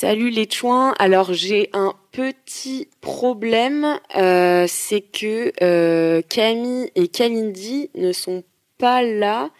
[0.00, 0.94] Salut les chouins.
[0.98, 8.42] Alors j'ai un petit problème, euh, c'est que euh, Camille et Kalindi ne sont
[8.78, 9.50] pas là.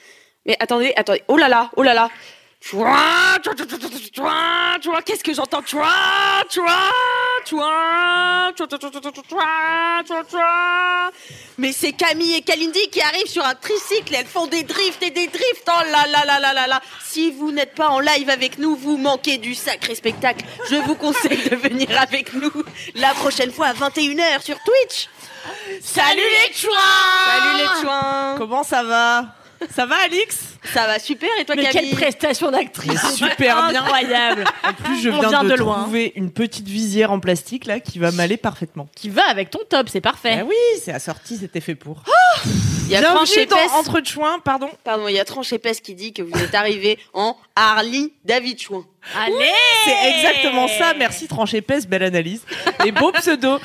[0.47, 1.23] Mais attendez, attendez.
[1.29, 2.09] Oh là là, oh là là.
[5.05, 5.61] Qu'est-ce que j'entends?
[11.59, 15.03] Mais c'est Camille et Kalindi qui arrivent sur un tricycle et elles font des drifts
[15.03, 15.69] et des drifts.
[15.69, 16.81] Oh là là là là là là.
[17.05, 20.45] Si vous n'êtes pas en live avec nous, vous manquez du sacré spectacle.
[20.71, 22.53] Je vous conseille de venir avec nous
[22.95, 25.09] la prochaine fois à 21h sur Twitch.
[25.83, 26.71] Salut les chouins
[27.27, 29.25] Salut les chouins Comment ça va?
[29.75, 30.37] Ça va Alix?
[30.65, 33.83] Ça va super et toi Mais Camille quelle prestation d'actrice Super bien.
[33.83, 35.83] Incroyable En plus, je On viens, vient de, de loin.
[35.83, 38.89] trouver une petite visière en plastique là qui va m'aller parfaitement.
[38.95, 40.39] Qui va avec ton top, c'est parfait.
[40.41, 42.03] Eh oui, c'est assorti, c'était fait pour.
[42.87, 43.71] Il y a dans Épaisse.
[43.75, 44.69] Entre Chouins, pardon.
[44.85, 48.85] Pardon, il y a Tranche Épaisse qui dit que vous êtes arrivé en Harley Davidson.
[49.17, 49.35] Allez
[49.85, 50.93] C'est exactement ça.
[50.99, 52.43] Merci, tranche épaisse, belle analyse.
[52.85, 53.59] Et beau pseudo.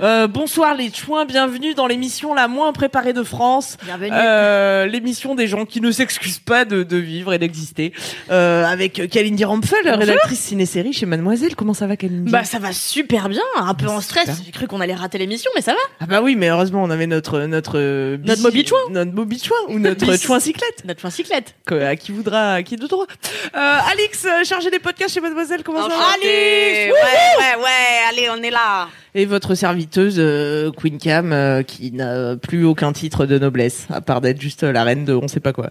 [0.00, 3.76] Euh, bonsoir les chouins, bienvenue dans l'émission la moins préparée de France.
[3.84, 4.10] Bienvenue.
[4.14, 7.92] Euh, l'émission des gens qui ne s'excusent pas de, de vivre et d'exister.
[8.30, 11.54] Euh, avec Kalindi Rampfel, rédactrice ciné-série chez Mademoiselle.
[11.56, 12.30] Comment ça va, Kalindi?
[12.30, 14.28] Bah ça va super bien, un peu en stress.
[14.44, 15.78] J'ai cru qu'on allait rater l'émission, mais ça va.
[16.00, 18.78] Ah bah oui, mais heureusement, on avait notre notre euh, Notre bici- Moby Chouin.
[18.90, 20.84] notre Moby Chouin ou notre chouin cyclette.
[20.84, 21.54] Notre fin cyclette.
[21.70, 23.06] À qui voudra, à qui de droit.
[23.54, 25.94] Euh, Alix, euh, chargé des podcasts chez Mademoiselle, comment ça va?
[26.14, 28.88] Allez Ouais, ouais, ouais, allez, on est là.
[29.14, 34.00] Et votre serviteuse euh, Queen Cam euh, qui n'a plus aucun titre de noblesse à
[34.00, 35.70] part d'être juste la reine de on sait pas quoi.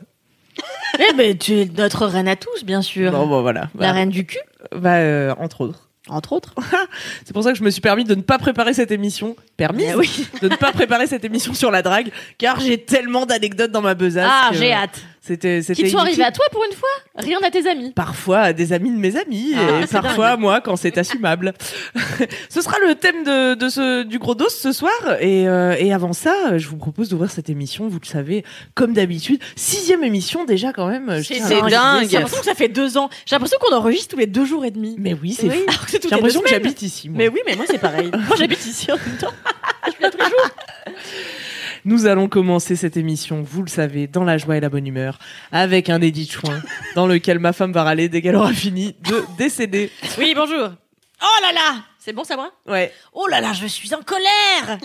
[0.99, 3.11] Eh ben tu es notre reine à tous, bien sûr.
[3.11, 3.69] Bon, bon voilà.
[3.79, 4.39] La Bah, reine du cul,
[4.75, 5.89] bah, euh, entre autres.
[6.09, 6.53] entre autres.
[7.25, 9.35] C'est pour ça que je me suis permis de ne pas préparer cette émission.
[9.57, 10.27] Permis Eh oui.
[10.41, 13.93] de ne pas préparer cette émission sur la drague, car j'ai tellement d'anecdotes dans ma
[13.95, 14.29] besace.
[14.29, 14.99] Ah, que j'ai hâte.
[15.23, 17.91] C'était, c'était Qui te sont arrivés à toi pour une fois Rien à tes amis.
[17.91, 20.33] Parfois à des amis de mes amis Ah, et parfois dingue.
[20.33, 21.53] à moi quand c'est assumable.
[22.49, 25.93] ce sera le thème de, de ce, du gros dos ce soir et, euh, et
[25.93, 27.87] avant ça, je vous propose d'ouvrir cette émission.
[27.87, 28.43] Vous le savez,
[28.73, 31.21] comme d'habitude, sixième émission déjà quand même.
[31.23, 32.07] C'est dingue.
[32.09, 33.09] J'ai l'impression que ça fait deux ans.
[33.27, 34.95] J'ai l'impression qu'on enregistre tous les deux jours et demi.
[34.97, 35.55] Mais oui, c'est Oui.
[35.57, 35.63] fou.
[35.67, 37.09] Alors que c'est toutes J'ai l'impression que j'habite ici.
[37.09, 37.17] moi.
[37.19, 38.09] Mais oui, mais moi c'est pareil.
[38.27, 39.33] moi j'habite ici en même temps.
[39.85, 40.49] Je viens tous les jours.
[41.83, 45.17] Nous allons commencer cette émission, vous le savez, dans la joie et la bonne humeur,
[45.51, 46.61] avec un édit chouin
[46.95, 49.91] dans lequel ma femme va râler dès qu'elle aura fini de décéder.
[50.17, 50.69] Oui, bonjour.
[51.23, 54.77] Oh là là C'est bon ça va Ouais, Oh là là, je suis en colère.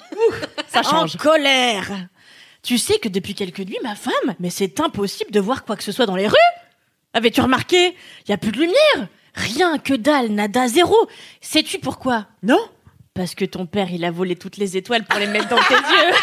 [0.68, 1.16] Ça change.
[1.16, 1.90] En colère.
[2.62, 5.82] Tu sais que depuis quelques nuits, ma femme, mais c'est impossible de voir quoi que
[5.84, 6.36] ce soit dans les rues.
[7.12, 7.94] Avais-tu remarqué?
[8.26, 9.08] Il y a plus de lumière.
[9.34, 10.96] Rien, que dalle, nada, zéro.
[11.40, 12.26] Sais-tu pourquoi?
[12.42, 12.58] Non.
[13.14, 15.74] Parce que ton père, il a volé toutes les étoiles pour les mettre dans tes
[15.74, 16.14] yeux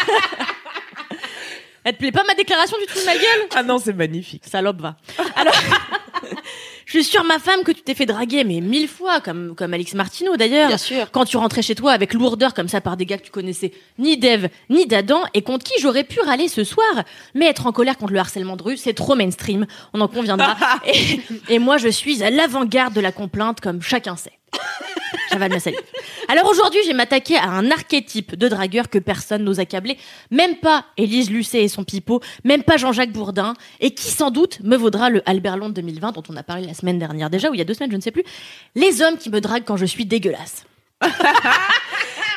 [1.84, 4.42] Elle te plaît pas ma déclaration du tout de ma gueule Ah non, c'est magnifique.
[4.46, 4.96] Salope, va.
[5.36, 5.54] Alors,
[6.86, 9.74] je suis sûre, ma femme, que tu t'es fait draguer, mais mille fois, comme, comme
[9.74, 10.68] Alix Martineau d'ailleurs.
[10.68, 11.10] Bien sûr.
[11.10, 13.72] Quand tu rentrais chez toi avec lourdeur comme ça par des gars que tu connaissais
[13.98, 17.04] ni d'Eve ni d'Adam et contre qui j'aurais pu râler ce soir.
[17.34, 20.56] Mais être en colère contre le harcèlement de rue, c'est trop mainstream, on en conviendra.
[20.86, 21.20] et,
[21.50, 24.32] et moi, je suis à l'avant-garde de la complainte, comme chacun sait.
[25.30, 25.80] J'avale ma salive.
[26.28, 29.98] Alors aujourd'hui, je vais m'attaquer à un archétype de dragueur que personne n'ose accabler,
[30.30, 34.60] même pas Élise Lucet et son pipeau, même pas Jean-Jacques Bourdin, et qui sans doute
[34.62, 37.54] me vaudra le Albert Londres 2020 dont on a parlé la semaine dernière déjà, ou
[37.54, 38.24] il y a deux semaines, je ne sais plus.
[38.74, 40.64] Les hommes qui me draguent quand je suis dégueulasse.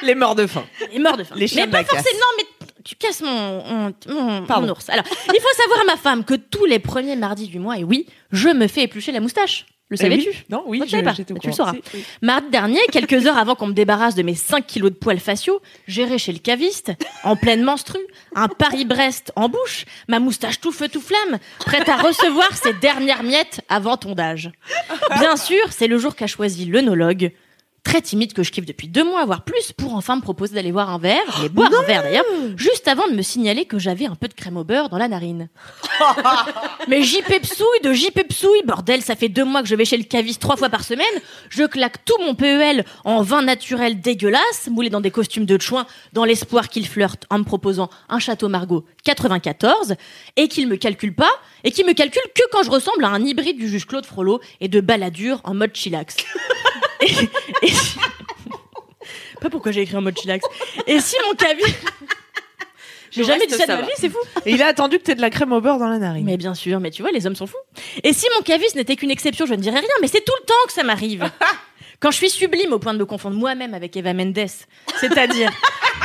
[0.03, 0.66] Les morts de faim.
[0.91, 1.35] Et mort de faim.
[1.38, 4.89] Les chiens mais de pas la forcément, non, mais tu casses mon, mon, mon ours.
[4.89, 7.84] Alors, il faut savoir à ma femme que tous les premiers mardis du mois, et
[7.84, 9.66] oui, je me fais éplucher la moustache.
[9.89, 10.35] Le Eh savais-tu oui.
[10.49, 11.11] Non, oui, Moi, je pas.
[11.11, 11.71] au Tu le sauras.
[11.93, 12.03] Oui.
[12.21, 15.61] Mardi dernier, quelques heures avant qu'on me débarrasse de mes 5 kilos de poils faciaux,
[15.87, 16.91] j'irai chez le caviste,
[17.23, 18.05] en pleine menstrue,
[18.35, 23.23] un Paris-Brest en bouche, ma moustache tout feu tout flamme, prête à recevoir ses dernières
[23.23, 24.51] miettes avant tondage.
[25.19, 27.31] Bien sûr, c'est le jour qu'a choisi l'œnologue,
[27.87, 30.73] très timide que je kiffe depuis deux mois, voire plus, pour enfin me proposer d'aller
[30.73, 32.25] voir un verre, mais boire un verre d'ailleurs,
[32.57, 35.07] juste avant de me signaler que j'avais un peu de crème au beurre dans la
[35.07, 35.47] narine.
[36.89, 39.95] Mais j'y pepsouille de j'y pepsouille, bordel, ça fait deux mois que je vais chez
[39.95, 41.05] le caviste trois fois par semaine,
[41.49, 45.85] je claque tout mon PEL en vin naturel dégueulasse, moulé dans des costumes de chouin,
[46.11, 49.95] dans l'espoir qu'il flirte en me proposant un château Margaux 94,
[50.35, 51.31] et qu'il me calcule pas,
[51.63, 54.41] et qu'il me calcule que quand je ressemble à un hybride du juge Claude Frollo
[54.59, 56.17] et de Balladur en mode chillax.
[57.02, 57.73] et, et-
[59.41, 60.46] Pas pourquoi j'ai écrit en mode chillax.
[60.88, 61.78] Et si mon caviste...
[63.09, 64.17] J'ai jamais dit ça de ma vie, c'est fou.
[64.46, 66.26] Et il a attendu que t'aies de la crème au beurre dans la narine.
[66.26, 67.55] Mais bien sûr, mais tu vois, les hommes sont fous.
[68.03, 70.46] Et si mon caviste n'était qu'une exception, je ne dirais rien, mais c'est tout le
[70.46, 71.23] temps que ça m'arrive.
[71.99, 74.46] Quand je suis sublime au point de me confondre moi-même avec Eva Mendes,
[75.00, 75.50] c'est-à-dire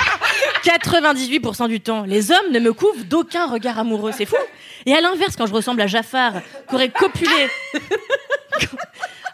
[0.65, 4.37] 98% du temps, les hommes ne me couvrent d'aucun regard amoureux, c'est fou.
[4.87, 6.35] Et à l'inverse, quand je ressemble à Jafar,
[6.69, 7.49] qui aurait copulé.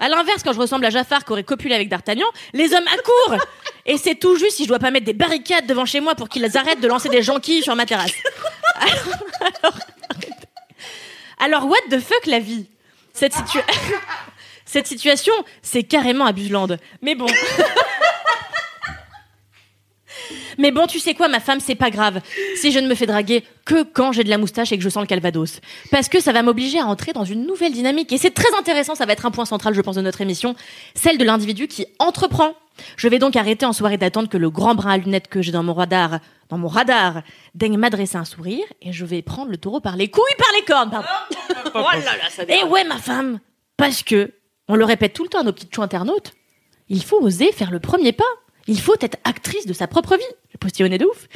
[0.01, 3.43] À l'inverse, quand je ressemble à Jafar qui aurait copulé avec D'Artagnan, les hommes accourent
[3.87, 6.29] Et c'est tout juste si je dois pas mettre des barricades devant chez moi pour
[6.29, 8.13] qu'ils arrêtent de lancer des jonquilles sur ma terrasse.
[11.39, 12.67] Alors, what the fuck la vie?
[13.13, 13.65] Cette, situa-
[14.65, 16.79] Cette situation, c'est carrément abuselande.
[17.03, 17.27] Mais bon.
[20.59, 22.21] Mais bon, tu sais quoi, ma femme, c'est pas grave.
[22.57, 24.89] Si je ne me fais draguer que quand j'ai de la moustache et que je
[24.89, 25.61] sens le calvados.
[25.91, 28.13] Parce que ça va m'obliger à entrer dans une nouvelle dynamique.
[28.13, 30.57] Et c'est très intéressant, ça va être un point central, je pense, de notre émission.
[30.95, 32.55] Celle de l'individu qui entreprend.
[32.97, 35.53] Je vais donc arrêter en soirée d'attendre que le grand brin à lunettes que j'ai
[35.53, 37.23] dans mon radar, dans mon radar,
[37.55, 40.65] daigne m'adresser un sourire et je vais prendre le taureau par les couilles, par les
[40.65, 41.09] cornes, pardon.
[41.75, 43.41] Oh là là, ça Et ouais, ma femme,
[43.77, 44.33] parce que,
[44.69, 46.33] on le répète tout le temps à nos petites chou internautes,
[46.89, 48.25] il faut oser faire le premier pas.
[48.67, 50.23] Il faut être actrice de sa propre vie.
[50.61, 51.29] Postillonné de ouf.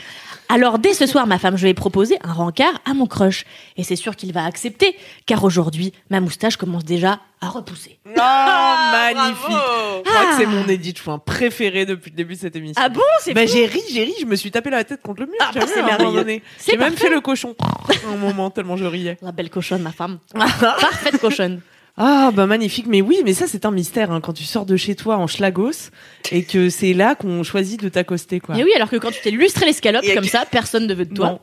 [0.49, 3.45] Alors, dès ce soir, ma femme, je vais proposer un rencard à mon crush.
[3.77, 4.97] Et c'est sûr qu'il va accepter,
[5.27, 7.99] car aujourd'hui, ma moustache commence déjà à repousser.
[8.07, 9.35] Oh, magnifique.
[9.49, 10.03] Bravo.
[10.05, 10.49] Je crois que c'est Ah.
[10.51, 12.81] mon edit chouin préféré depuis le début de cette émission.
[12.85, 15.21] Ah bon, c'est Bah, j'ai ri, j'ai ri, je me suis tapé la tête contre
[15.23, 15.37] le mur.
[15.41, 16.41] Ah, bah, c'est merveilleux.
[16.69, 17.55] J'ai même fait le cochon
[18.13, 19.17] un moment tellement je riais.
[19.23, 20.19] La belle cochonne, ma femme.
[20.35, 21.61] Parfaite cochonne.
[21.97, 24.77] Ah bah magnifique, mais oui, mais ça c'est un mystère hein, quand tu sors de
[24.77, 25.91] chez toi en schlagos
[26.31, 28.57] et que c'est là qu'on choisit de t'accoster quoi.
[28.57, 30.31] Et oui, alors que quand tu t'es lustré les scalopes Il y a comme que-
[30.31, 31.27] ça, personne ne veut de toi.
[31.27, 31.41] Non.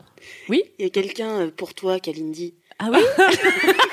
[0.48, 2.54] Oui Il y a quelqu'un euh, pour toi, Kalindi.
[2.80, 2.98] Ah oui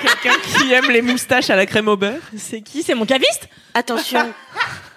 [0.00, 2.20] Quelqu'un qui aime les moustaches à la crème au beurre.
[2.36, 2.82] C'est qui?
[2.82, 3.48] C'est mon caviste?
[3.74, 4.32] Attention.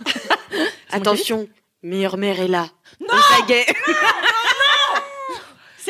[0.91, 1.47] Attention.
[1.83, 2.67] Meilleure mère est là.
[3.01, 3.07] Non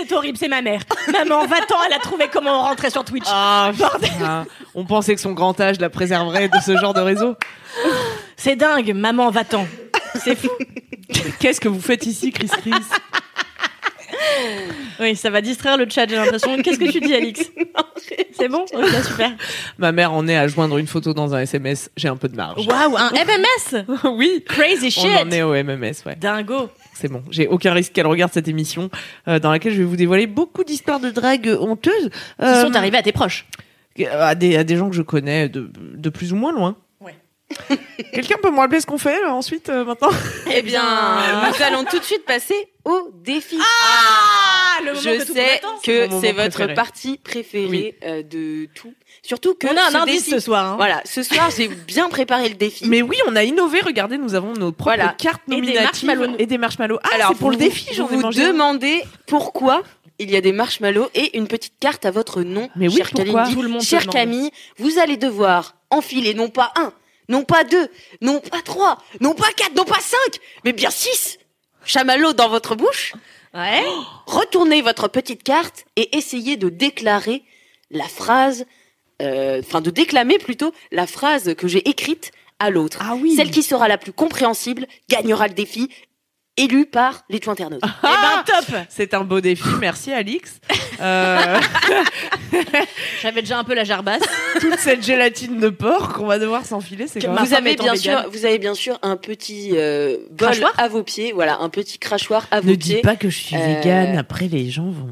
[0.07, 0.81] C'est horrible, c'est ma mère.
[1.11, 3.25] Maman, va-t'en, elle a trouvé comment rentrer sur Twitch.
[3.27, 4.45] Ah putain.
[4.73, 7.35] On pensait que son grand âge la préserverait de ce genre de réseau.
[8.35, 9.67] C'est dingue, maman, va-t'en.
[10.15, 10.49] C'est fou.
[11.39, 12.71] Qu'est-ce que vous faites ici, Chris Chris?
[14.99, 16.55] Oui, ça va distraire le chat, j'ai l'impression.
[16.61, 17.41] Qu'est-ce que tu dis, Alix
[18.37, 19.31] C'est bon Ok, super.
[19.77, 21.89] Ma mère en est à joindre une photo dans un SMS.
[21.97, 22.65] J'ai un peu de marge.
[22.67, 23.85] Waouh, un MMS
[24.15, 24.43] oui.
[24.47, 26.15] Crazy shit On en est au MMS, ouais.
[26.19, 27.23] Dingo C'est bon.
[27.31, 28.89] J'ai aucun risque qu'elle regarde cette émission
[29.27, 32.09] euh, dans laquelle je vais vous dévoiler beaucoup d'histoires de drague honteuses.
[32.09, 33.45] Qui euh, sont arrivés à tes proches.
[34.11, 36.75] à des, à des gens que je connais de, de plus ou moins loin.
[36.99, 37.15] Ouais.
[38.13, 40.09] Quelqu'un peut me rappeler ce qu'on fait là, ensuite, euh, maintenant?
[40.53, 40.83] Eh bien,
[41.49, 42.55] nous allons tout de suite passer
[42.85, 43.57] au défi.
[43.59, 46.73] Ah le moment Je que sais que c'est votre préféré.
[46.73, 47.93] partie préférée Oui.
[48.03, 48.93] euh, de tout.
[49.23, 50.65] Surtout que On a un ce indice défi- ce soir.
[50.65, 50.75] hein.
[50.77, 52.87] Voilà, ce soir j'ai bien préparé le défi.
[52.87, 53.79] Mais oui, on a innové.
[53.81, 55.15] Regardez, nous avons nos propres Voilà.
[55.17, 56.99] cartes Et des nominatives et des marshmallows.
[57.03, 58.47] Ah, Alors c'est pour le défi, j'en ai vous vous mangé.
[58.47, 59.83] demandez pourquoi
[60.17, 63.09] il y a des marshmallows et une petite carte à votre nom, Mais oui, chère
[63.11, 63.53] pourquoi Kalindi.
[63.55, 64.07] Tout le monde Chère.
[64.07, 66.91] Camille, vous allez devoir enfiler non pas un,
[67.29, 67.87] non pas deux,
[68.21, 71.37] non pas trois, non pas quatre, non pas cinq, mais bien six
[71.85, 73.13] chamallows dans votre bouche.
[73.53, 73.83] Ouais.
[74.25, 77.43] Retournez votre petite carte et essayez de déclarer
[77.89, 78.65] la phrase,
[79.21, 82.99] euh, enfin de déclamer plutôt la phrase que j'ai écrite à l'autre.
[83.01, 83.35] Ah oui.
[83.35, 85.89] Celle qui sera la plus compréhensible gagnera le défi,
[86.63, 87.81] élu par les internautes.
[88.03, 89.63] Eh ben top C'est un beau défi.
[89.79, 90.59] Merci, Alix.
[91.01, 91.59] Euh,
[93.21, 94.21] J'avais déjà un peu la jarbasse.
[94.59, 97.43] toute cette gélatine de porc qu'on va devoir s'enfiler, c'est quand même.
[97.45, 101.03] vous avez bien sûr, vous avez bien sûr un petit euh, bol Crachoir à vos
[101.03, 102.95] pieds, voilà, un petit crachoir à vos Ne pieds.
[102.97, 104.17] dis pas que je suis Euh, végane.
[104.17, 105.09] Après, les gens vont,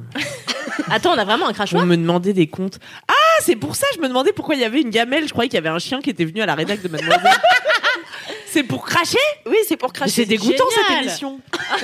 [0.92, 2.80] Attends, on a vraiment un crachoir me demander des comptes.
[3.08, 3.86] Ah, c'est pour ça.
[3.96, 5.26] Je me demandais pourquoi il y avait une gamelle.
[5.28, 7.32] Je croyais qu'il y avait un chien qui était venu à la rédac de Mademoiselle.
[8.52, 9.18] C'est pour cracher.
[9.46, 10.12] Oui, c'est pour cracher.
[10.12, 10.86] C'est dégoûtant génial.
[10.88, 11.40] cette émission.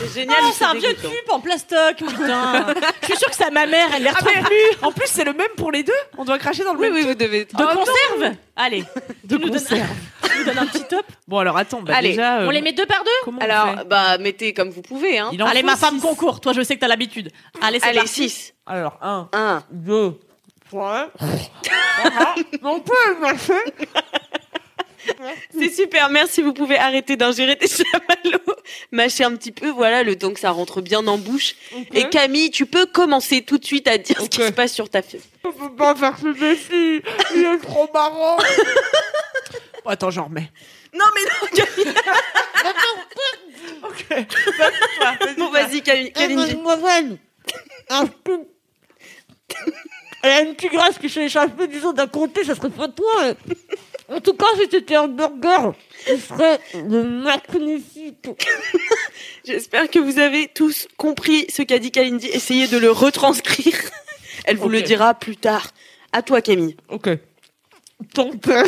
[0.00, 0.36] C'est génial.
[0.42, 1.08] Oh, c'est un vieux dégoûtant.
[1.08, 2.66] tube en plastoc, putain
[3.02, 5.24] Je suis sûre que c'est à ma mère, elle les Ah, mais en plus, c'est
[5.24, 5.92] le même pour les deux.
[6.16, 7.08] On doit cracher dans le Oui, même oui, tube.
[7.10, 7.44] vous devez.
[7.44, 7.68] De Oh, non.
[7.84, 8.82] conserve Allez,
[9.24, 9.86] de tu nous donnes- conserve.
[10.24, 11.82] tu nous donnes un petit top Bon, alors attends.
[11.82, 14.52] Bah, Allez, déjà, euh, On les met deux par deux comment on Alors, bah, mettez
[14.52, 15.30] comme vous pouvez, hein.
[15.46, 16.02] Allez, ma femme six.
[16.02, 17.30] concours, toi je sais que t'as l'habitude.
[17.62, 20.18] Allez, c'est Allez, 6, Alors, un, 1, deux,
[20.68, 21.08] trois.
[22.62, 23.54] On peut marcher.
[25.58, 26.42] C'est super, merci.
[26.42, 28.54] Vous pouvez arrêter d'ingérer des chamallows.
[28.92, 31.54] Mâcher un petit peu, voilà, le temps que ça rentre bien en bouche.
[31.94, 34.88] Et Camille, tu peux commencer tout de suite à dire ce qui se passe sur
[34.88, 35.20] ta feuille.
[35.44, 37.02] On peut pas faire ce défi.
[37.34, 38.38] Il est trop marrant.
[39.84, 40.50] Bon, attends, j'en remets.
[40.92, 41.94] Non, mais non, Camille.
[43.84, 45.36] Ok.
[45.38, 46.12] Bon, vas-y, Camille.
[46.12, 46.36] Camille.
[46.36, 47.18] mademoiselle,
[47.88, 48.40] un peu-
[50.22, 53.34] Elle a une tigresse qui s'échappe, disons, d'un côté, ça serait pas toi.
[54.08, 55.72] En tout cas, si c'était un burger,
[56.06, 58.26] ce serait le magnifique.
[59.44, 62.28] J'espère que vous avez tous compris ce qu'a dit Kalindi.
[62.28, 63.76] Essayez de le retranscrire.
[64.44, 65.72] Elle vous le dira plus tard.
[66.12, 66.76] À toi, Camille.
[66.88, 67.10] Ok.
[68.14, 68.64] Ton père.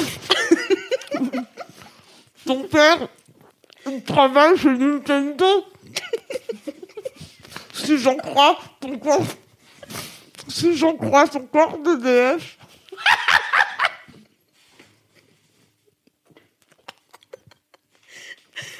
[2.44, 3.08] Ton père,
[3.86, 5.64] il travaille chez Nintendo.
[7.72, 9.26] si j'en crois, ton corps.
[10.48, 12.58] Si j'en crois son corps de DF.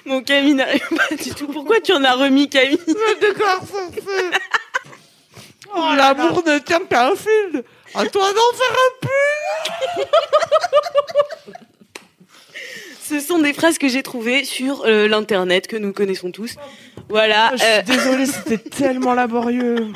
[0.06, 1.46] Mon Camille n'arrive pas du tout.
[1.48, 2.78] Pourquoi tu en as remis, Camille
[3.20, 4.38] D'accord, ça fait.
[5.74, 7.62] Oh, l'amour ne tient qu'à un fil.
[7.94, 10.02] À toi d'en faire un peu.
[13.02, 16.54] Ce sont des phrases que j'ai trouvées sur euh, l'internet que nous connaissons tous.
[17.08, 17.50] Voilà.
[17.54, 19.92] Je suis euh, désolée, c'était tellement laborieux.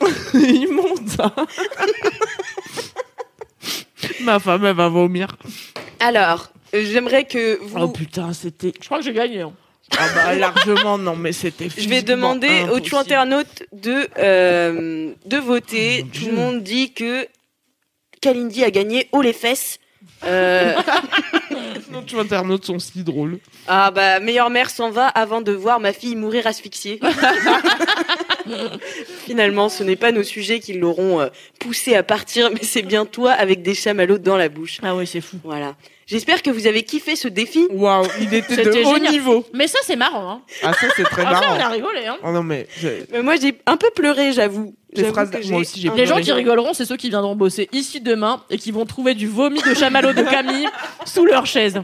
[0.34, 1.10] Immonde.
[1.18, 1.32] hein.
[4.20, 5.36] Ma femme, elle va vomir.
[6.00, 7.78] alors, j'aimerais que vous.
[7.80, 8.72] Oh putain, c'était.
[8.80, 9.40] Je crois que j'ai gagné.
[9.42, 9.52] hein.
[9.96, 11.64] Ah bah largement, non, mais c'était.
[11.70, 12.02] Je vais physiquement
[12.34, 12.88] demander aux impossible.
[12.88, 16.04] tout internautes de, euh, de voter.
[16.04, 17.26] Oh Tout le monde dit que
[18.20, 19.78] Kalindi a gagné haut les fesses.
[20.24, 20.74] Euh,
[21.90, 23.38] Nos tout internautes sont si drôles.
[23.66, 27.00] ah bah, meilleure mère s'en va avant de voir ma fille mourir asphyxiée.
[29.26, 31.28] Finalement, ce n'est pas nos sujets qui l'auront euh,
[31.60, 34.78] poussé à partir, mais c'est bien toi avec des chamallows dans la bouche.
[34.82, 35.38] Ah oui, c'est fou.
[35.44, 35.76] Voilà.
[36.08, 37.66] J'espère que vous avez kiffé ce défi.
[37.70, 39.12] Waouh, il était de haut génial.
[39.12, 39.44] niveau.
[39.52, 40.30] Mais ça, c'est marrant.
[40.30, 40.40] Hein.
[40.62, 41.70] Ah, ça, c'est très ça, on a marrant.
[41.72, 42.06] rigolé.
[42.06, 42.16] Hein.
[42.24, 42.66] Oh non, mais.
[43.12, 44.74] Mais moi, j'ai un peu pleuré, j'avoue.
[44.96, 48.42] J'avoue phrases- moi aussi, Les gens qui rigoleront, c'est ceux qui viendront bosser ici demain
[48.48, 50.66] et qui vont trouver du vomi de chamallow de Camille
[51.04, 51.82] sous leur chaise.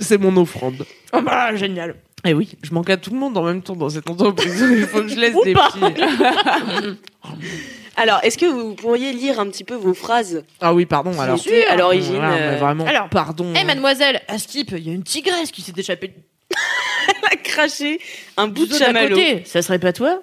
[0.00, 0.84] C'est mon offrande.
[1.12, 1.94] Oh bah, génial.
[2.24, 4.64] Et oui, je manque à tout le monde en même temps dans cette entreprise.
[4.68, 5.70] Il faut que je laisse Ou des pas.
[5.70, 6.98] petits.
[7.96, 11.18] Alors, est-ce que vous pourriez lire un petit peu vos phrases Ah oui, pardon.
[11.20, 11.38] Alors.
[11.38, 12.86] étaient à l'origine Voilà, euh, vraiment.
[12.86, 13.52] Alors, pardon.
[13.58, 16.14] Eh mademoiselle, à Skip, il y a une tigresse qui s'est échappée
[17.30, 18.00] à cracher
[18.36, 19.42] un bout de chamallow côté.
[19.44, 20.22] Ça serait pas toi?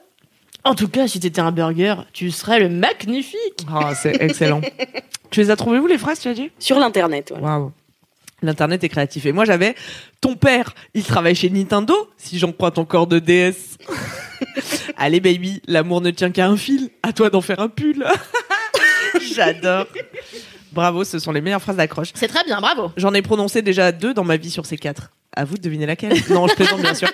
[0.64, 3.66] En tout cas, si t'étais un burger, tu serais le magnifique.
[3.72, 4.62] Ah, c'est excellent.
[5.32, 6.52] tu les as trouvées, vous, les phrases, tu as dit?
[6.60, 7.34] Sur l'internet.
[7.38, 7.60] voilà.
[7.60, 7.72] Waouh.
[8.42, 9.26] L'internet est créatif.
[9.26, 9.76] Et moi, j'avais
[10.22, 13.78] ton père, il travaille chez Nintendo, si j'en crois ton corps de DS.
[14.98, 16.90] Allez, baby, l'amour ne tient qu'à un fil.
[17.04, 18.06] À toi d'en faire un pull.
[19.36, 19.88] J'adore.
[20.72, 22.12] Bravo, ce sont les meilleures phrases d'accroche.
[22.14, 22.92] C'est très bien, bravo.
[22.98, 25.12] J'en ai prononcé déjà deux dans ma vie sur ces quatre.
[25.40, 26.14] À vous de deviner laquelle.
[26.30, 27.08] Non, je plaisante bien sûr.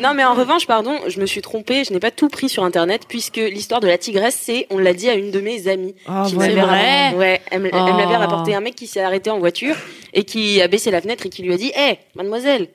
[0.00, 1.84] Non, mais en revanche, pardon, je me suis trompée.
[1.84, 4.92] Je n'ai pas tout pris sur internet puisque l'histoire de la tigresse, c'est, on l'a
[4.94, 5.94] dit à une de mes amies.
[6.08, 7.92] Oh, qui vrai Ouais, elle, me- elle Oh.
[7.94, 9.74] m'avait rapporté un mec qui s'est arrêté en voiture
[10.14, 12.68] et qui a baissé la fenêtre et qui lui a dit Hé, mademoiselle,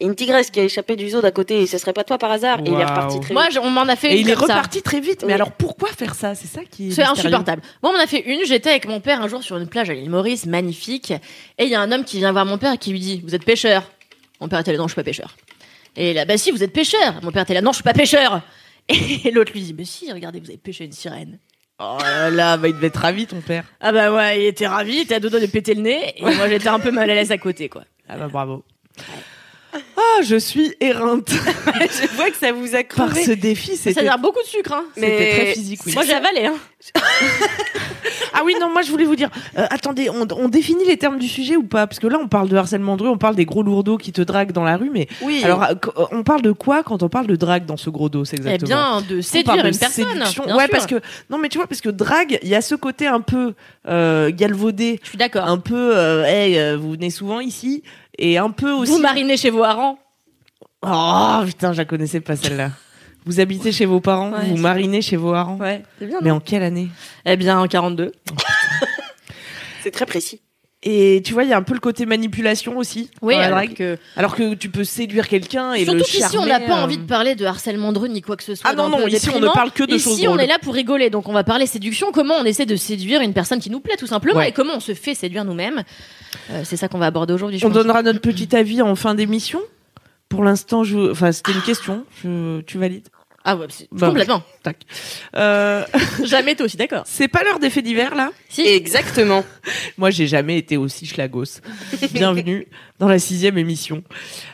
[0.00, 1.92] il y a une tigresse qui a échappé du zoo d'à côté et ce serait
[1.92, 3.52] pas toi par hasard Et il est reparti très Moi, vite.
[3.54, 4.40] je- on m'en a fait Et une il est ça.
[4.40, 5.20] reparti très vite.
[5.22, 5.32] Mais Oui.
[5.34, 6.34] alors pourquoi faire ça?
[6.34, 6.90] C'est ça qui est.
[6.92, 7.62] C'est insupportable.
[7.82, 8.44] Moi, on en a fait une.
[8.44, 11.12] J'étais avec mon père un jour sur une plage à l'île Maurice, magnifique.
[11.58, 13.22] Et il y a un homme qui vient voir mon père et qui lui dit
[13.24, 13.84] Vous êtes pêcheur
[14.44, 15.34] Mon père était là Non, je suis pas pêcheur.
[15.96, 17.18] Et là, bah si, vous êtes pêcheur.
[17.22, 18.42] Mon père était là Non, je suis pas pêcheur.
[18.90, 21.38] Et l'autre lui dit Mais si, regardez, vous avez pêché une sirène.
[21.78, 23.64] Oh là là, bah, il devait être ravi ton père.
[23.80, 26.12] Ah bah ouais, il était ravi, il était à deux doigts de péter le nez.
[26.18, 27.84] Et moi, j'étais un peu mal à l'aise à côté, quoi.
[28.06, 28.64] Ah bah bravo.
[30.22, 33.24] Je suis éreinte je vois que ça vous a par crevé.
[33.24, 33.76] ce défi.
[33.76, 34.84] Ça a C'était l'air beaucoup de sucre, hein.
[34.94, 35.80] c'était Mais- très physique.
[35.86, 35.92] Oui.
[35.94, 36.54] Moi, j'ai avalé, hein.
[38.36, 39.30] Ah oui, non, moi je voulais vous dire.
[39.58, 41.86] euh, attendez, on, on définit les termes du sujet ou pas?
[41.86, 44.12] Parce que là, on parle de harcèlement de rue, on parle des gros lourdeaux qui
[44.12, 45.40] te draguent dans la rue, mais Oui.
[45.44, 48.08] alors euh, qu- on parle de quoi quand on parle de drague dans ce gros
[48.08, 49.00] dos C'est Eh exactement.
[49.00, 50.04] bien, de On séduire de une personne.
[50.14, 50.24] bien
[50.56, 50.70] Ouais, sûr.
[50.70, 50.96] parce que
[51.30, 53.54] non, mais tu vois, parce que drague, il y a ce côté un peu
[53.88, 55.46] euh, galvaudé, Je suis d'accord.
[55.46, 57.82] un peu, euh, hey, euh, vous venez souvent ici,
[58.18, 58.92] et un peu aussi.
[58.92, 59.96] Vous marinez chez vos harengs.
[60.86, 62.70] Oh putain, je la connaissais pas celle-là.
[63.26, 65.56] Vous habitez chez vos parents, Ouais, vous marinez chez vos parents.
[65.56, 66.18] Ouais, c'est bien.
[66.20, 66.88] Mais en quelle année
[67.24, 68.12] Eh bien, en 42.
[69.82, 70.40] C'est très précis.
[70.86, 73.10] Et tu vois, il y a un peu le côté manipulation aussi.
[73.22, 73.96] Oui, alors que...
[74.18, 76.84] Alors que tu peux séduire quelqu'un et Surtout le qu'ici, on charmer, n'a pas euh,
[76.84, 78.68] envie de parler de harcèlement de rue ni quoi que ce soit.
[78.70, 80.74] Ah non, non, ici on ne parle que de choses Ici, on est là pour
[80.74, 82.08] rigoler, donc on va parler séduction.
[82.12, 84.50] Comment on essaie de séduire une personne qui nous plaît, tout simplement, Ouais.
[84.50, 85.84] et comment on se fait séduire nous-mêmes.
[86.50, 87.60] Euh, c'est ça qu'on va aborder aujourd'hui.
[87.62, 87.72] On pense.
[87.74, 89.60] donnera notre petit avis en fin d'émission.
[90.34, 91.10] Pour l'instant, je...
[91.12, 92.04] enfin, c'était une question.
[92.22, 92.60] Je...
[92.62, 93.08] Tu valides?
[93.46, 94.42] Ah ouais, Bah, complètement.
[94.62, 94.78] Tac.
[95.36, 95.84] Euh,
[96.24, 97.02] Jamais toi aussi, d'accord.
[97.06, 98.30] C'est pas l'heure des faits divers là?
[98.48, 98.62] Si.
[98.66, 99.44] Exactement.
[99.98, 101.60] Moi, j'ai jamais été aussi schlagos.
[102.12, 102.66] Bienvenue
[102.98, 104.02] dans la sixième émission.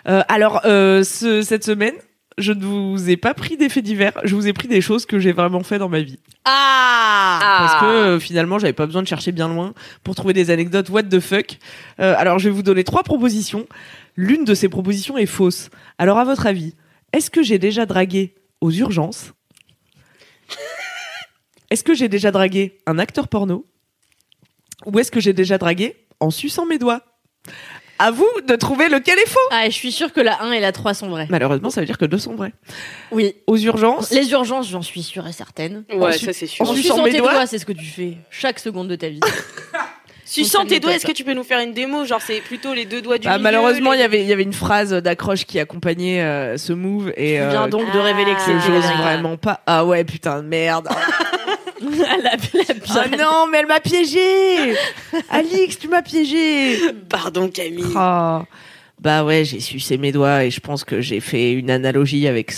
[0.09, 1.95] Euh, alors, euh, ce- cette semaine,
[2.37, 4.15] je ne vous ai pas pris des faits divers.
[4.25, 6.19] Je vous ai pris des choses que j'ai vraiment fait dans ma vie.
[6.45, 9.73] Ah, Parce que euh, finalement, j'avais pas besoin de chercher bien loin
[10.03, 11.59] pour trouver des anecdotes what the fuck?
[12.01, 13.67] Euh, alors, je vais vous donner trois propositions.
[14.17, 15.71] L'une de ces propositions est fausse.
[15.99, 16.75] Alors, à votre avis,
[17.13, 19.33] est-ce que j'ai déjà dragué aux urgences?
[21.71, 23.65] Est-ce que j'ai déjà dragué un acteur porno?
[24.87, 27.03] Ou est-ce que j'ai déjà dragué en suçant mes doigts?
[27.99, 29.39] À vous de trouver lequel est faux.
[29.51, 31.27] Ah, je suis sûre que la 1 et la 3 sont vraies.
[31.29, 32.55] Malheureusement, ça veut dire que deux sont vrais.
[33.13, 33.35] Oui.
[33.47, 35.85] Aux urgences, Les urgences, j'en suis sûre et certaine.
[35.93, 36.67] Ouais, ça c'est sûr.
[36.67, 38.89] En En suçant suçant mes tes doigts doigts, c'est ce que tu fais chaque seconde
[38.89, 39.21] de ta vie.
[40.31, 42.85] Suçant tes doigts, est-ce que tu peux nous faire une démo Genre, c'est plutôt les
[42.85, 44.93] deux doigts du Bah, milieu, malheureusement, les- il y avait il y avait une phrase
[44.93, 48.03] d'accroche qui accompagnait euh, ce move et Tu euh, viens donc de Ah.
[48.03, 48.59] révéler que c'est Ah.
[48.71, 49.03] vrai.
[49.03, 49.61] vraiment pas.
[49.67, 50.89] Ah ouais, putain de merde.
[51.81, 52.63] la, la pire.
[52.91, 54.75] Ah non, mais elle m'a piégé.
[55.31, 56.79] Alix, tu m'as piégé.
[57.09, 57.85] Pardon Camille.
[57.97, 58.45] Ah.
[59.01, 62.53] Bah ouais, j'ai sucé mes doigts et je pense que j'ai fait une analogie avec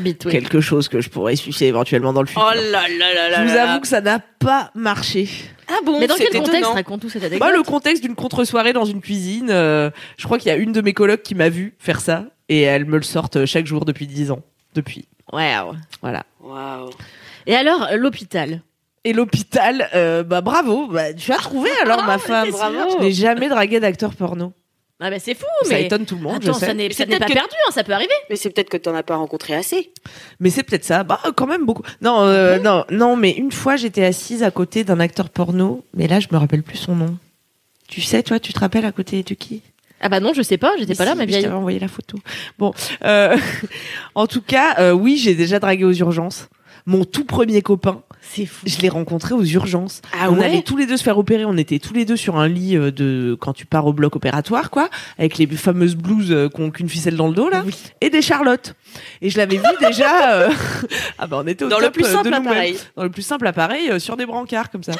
[0.00, 0.32] bite, oui.
[0.32, 2.44] quelque chose que je pourrais sucer éventuellement dans le futur.
[2.46, 5.28] Oh là là là là je vous là avoue que ça n'a pas marché.
[5.68, 6.72] Ah bon, Mais dans quel contexte étonnant.
[6.74, 10.38] raconte tout cette anecdote Bah, le contexte d'une contre-soirée dans une cuisine, euh, je crois
[10.38, 12.96] qu'il y a une de mes colocs qui m'a vu faire ça et elle me
[12.96, 14.40] le sorte chaque jour depuis 10 ans.
[14.74, 15.06] Depuis.
[15.32, 15.74] Wow.
[16.00, 16.24] Voilà.
[16.40, 16.90] Waouh.
[17.46, 18.62] Et alors, euh, l'hôpital?
[19.04, 22.50] Et l'hôpital, euh, bah bravo, bah, tu as trouvé alors ma femme.
[22.50, 22.96] bravo.
[22.98, 24.52] Je n'ai jamais dragué d'acteur porno.
[25.00, 25.84] Ah bah c'est fou, Ça mais...
[25.86, 26.66] étonne tout le monde, Attends, je sais.
[26.66, 28.12] ça n'est ça pas peut-être que- perdu, hein, ça peut arriver.
[28.30, 29.92] Mais c'est peut-être que t'en as pas rencontré assez.
[30.40, 31.04] Mais c'est peut-être ça.
[31.04, 31.82] Bah, quand même beaucoup.
[32.02, 36.08] Non, euh, non, non, mais une fois, j'étais assise à côté d'un acteur porno, mais
[36.08, 37.16] là, je me rappelle plus son nom.
[37.86, 39.62] Tu sais, toi, tu te rappelles à côté de qui?
[40.00, 41.42] Ah bah non, je sais pas, j'étais pas là, ma Je vieille.
[41.42, 42.18] t'avais envoyé la photo.
[42.58, 42.72] Bon,
[43.04, 43.36] euh,
[44.16, 46.48] en tout cas, euh, oui, j'ai déjà dragué aux urgences.
[46.86, 48.02] Mon tout premier copain,
[48.34, 48.66] C'est fou.
[48.66, 50.02] je l'ai rencontré aux urgences.
[50.12, 51.44] Ah on ouais allait tous les deux se faire opérer.
[51.44, 54.16] On était tous les deux sur un lit euh, de quand tu pars au bloc
[54.16, 57.64] opératoire, quoi, avec les fameuses blouses euh, qu'on qu'une ficelle dans le dos là,
[58.00, 58.74] et des charlottes.
[59.22, 60.32] Et je l'avais vu déjà.
[60.34, 60.50] euh,
[61.18, 62.76] ah bah on était au Dans le plus euh, simple appareil.
[62.96, 64.92] Dans le plus simple appareil, euh, sur des brancards comme ça.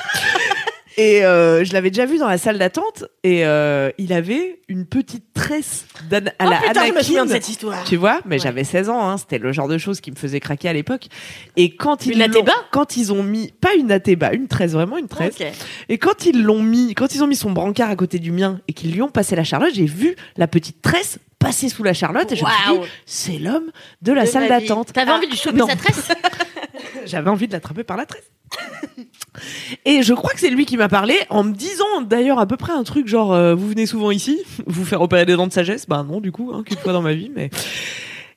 [1.00, 4.85] Et euh, je l'avais déjà vu dans la salle d'attente et euh, il avait une
[4.85, 7.35] petite tresse à Oh la putain, je me souviens de Anakin.
[7.40, 7.85] cette histoire.
[7.85, 8.38] Tu vois, mais Ouais.
[8.40, 11.07] j'avais 16 ans, hein, c'était le genre de choses qui me faisait craquer à l'époque.
[11.57, 12.33] Et quand ils Une
[12.73, 15.37] quand ils ont mis pas une athéba, une tresse, vraiment une tresse.
[15.88, 18.61] Et quand ils l'ont mis, quand ils ont mis son brancard à côté du mien
[18.67, 21.93] et qu'ils lui ont passé la charlotte, j'ai vu la petite tresse passer sous la
[21.95, 23.71] charlotte et je me suis dit, c'est l'homme
[24.02, 24.93] de la De salle d'attente.
[24.93, 25.69] T'avais Ah, envie de choper non.
[25.69, 26.09] sa tresse?
[27.09, 28.31] J'avais envie de l'attraper par la tresse.
[29.85, 32.57] Et je crois que c'est lui qui m'a parlé en me disant d'ailleurs à peu
[32.57, 35.53] près un truc genre euh, vous venez souvent ici vous faire opérer des dents de
[35.53, 37.50] sagesse bah non du coup hein, qu'une fois dans ma vie mais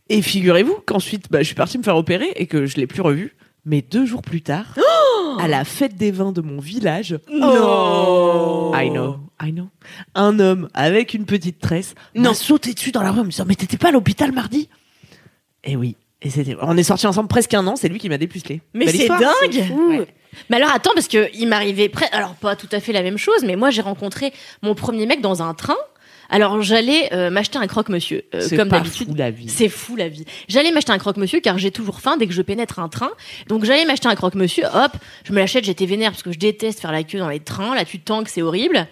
[0.09, 3.01] et figurez-vous qu'ensuite bah, je suis partie me faire opérer et que je l'ai plus
[3.01, 3.35] revu
[3.65, 4.77] mais deux jours plus tard
[5.39, 8.71] à la fête des vins de mon village Non.
[8.75, 9.69] I know I know
[10.13, 12.29] un homme avec une petite tresse Non.
[12.29, 14.69] m'a sauté dessus dans la rue en me disant mais t'étais pas à l'hôpital mardi?
[15.63, 18.17] Et oui et c'était on est sortis ensemble presque un an c'est lui qui m'a
[18.17, 19.19] dépucelé Mais Belle c'est histoire.
[19.19, 20.05] dingue.
[20.49, 22.07] Mais alors attends, parce que il m'arrivait près...
[22.13, 24.31] Alors pas tout à fait la même chose, mais moi j'ai rencontré
[24.61, 25.75] mon premier mec dans un train.
[26.29, 29.09] Alors j'allais euh, m'acheter un croque-monsieur, euh, C'est comme pas d'habitude.
[29.09, 29.49] fou, la vie.
[29.49, 30.23] C'est fou la vie.
[30.47, 33.11] J'allais m'acheter un croque-monsieur car j'ai toujours faim dès que je pénètre un train.
[33.49, 34.91] Donc j'allais m'acheter un croque-monsieur, hop,
[35.25, 37.75] je me l'achète, j'étais vénère parce que je déteste faire la queue dans les trains,
[37.75, 38.87] là tu tanques, c'est horrible.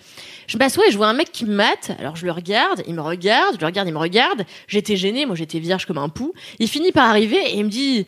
[0.49, 2.95] Je m'assois et je vois un mec qui me mate, alors je le regarde, il
[2.95, 4.45] me regarde, je le regarde, il me regarde.
[4.67, 6.33] J'étais gênée, moi j'étais vierge comme un pou.
[6.57, 8.07] Il finit par arriver et il me dit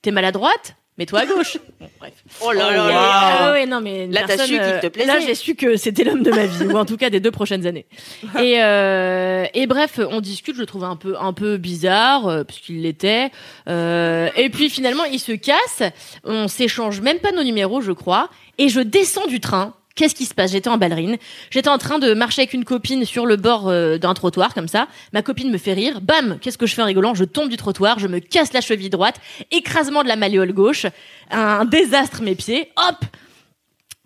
[0.00, 1.58] T'es maladroite Mets-toi à gauche.
[1.78, 2.12] Bon, bref.
[2.42, 3.10] Oh là là là.
[3.48, 5.06] ah ouais, non, mais Là, t'as su qu'il te euh, plaisait.
[5.06, 7.30] Là, j'ai su que c'était l'homme de ma vie, ou en tout cas des deux
[7.30, 7.86] prochaines années.
[8.38, 12.44] Et, euh, et bref, on discute, je le trouve un peu, un peu bizarre, euh,
[12.44, 13.30] puisqu'il l'était.
[13.66, 15.82] Euh, et puis finalement, il se casse,
[16.24, 19.74] on s'échange même pas nos numéros, je crois, et je descends du train.
[20.00, 20.52] Qu'est-ce qui se passe?
[20.52, 21.18] J'étais en ballerine.
[21.50, 24.66] J'étais en train de marcher avec une copine sur le bord euh, d'un trottoir, comme
[24.66, 24.88] ça.
[25.12, 26.00] Ma copine me fait rire.
[26.00, 27.14] Bam Qu'est-ce que je fais en rigolant?
[27.14, 29.16] Je tombe du trottoir, je me casse la cheville droite,
[29.50, 30.86] écrasement de la malléole gauche,
[31.30, 32.72] un désastre mes pieds.
[32.78, 33.04] Hop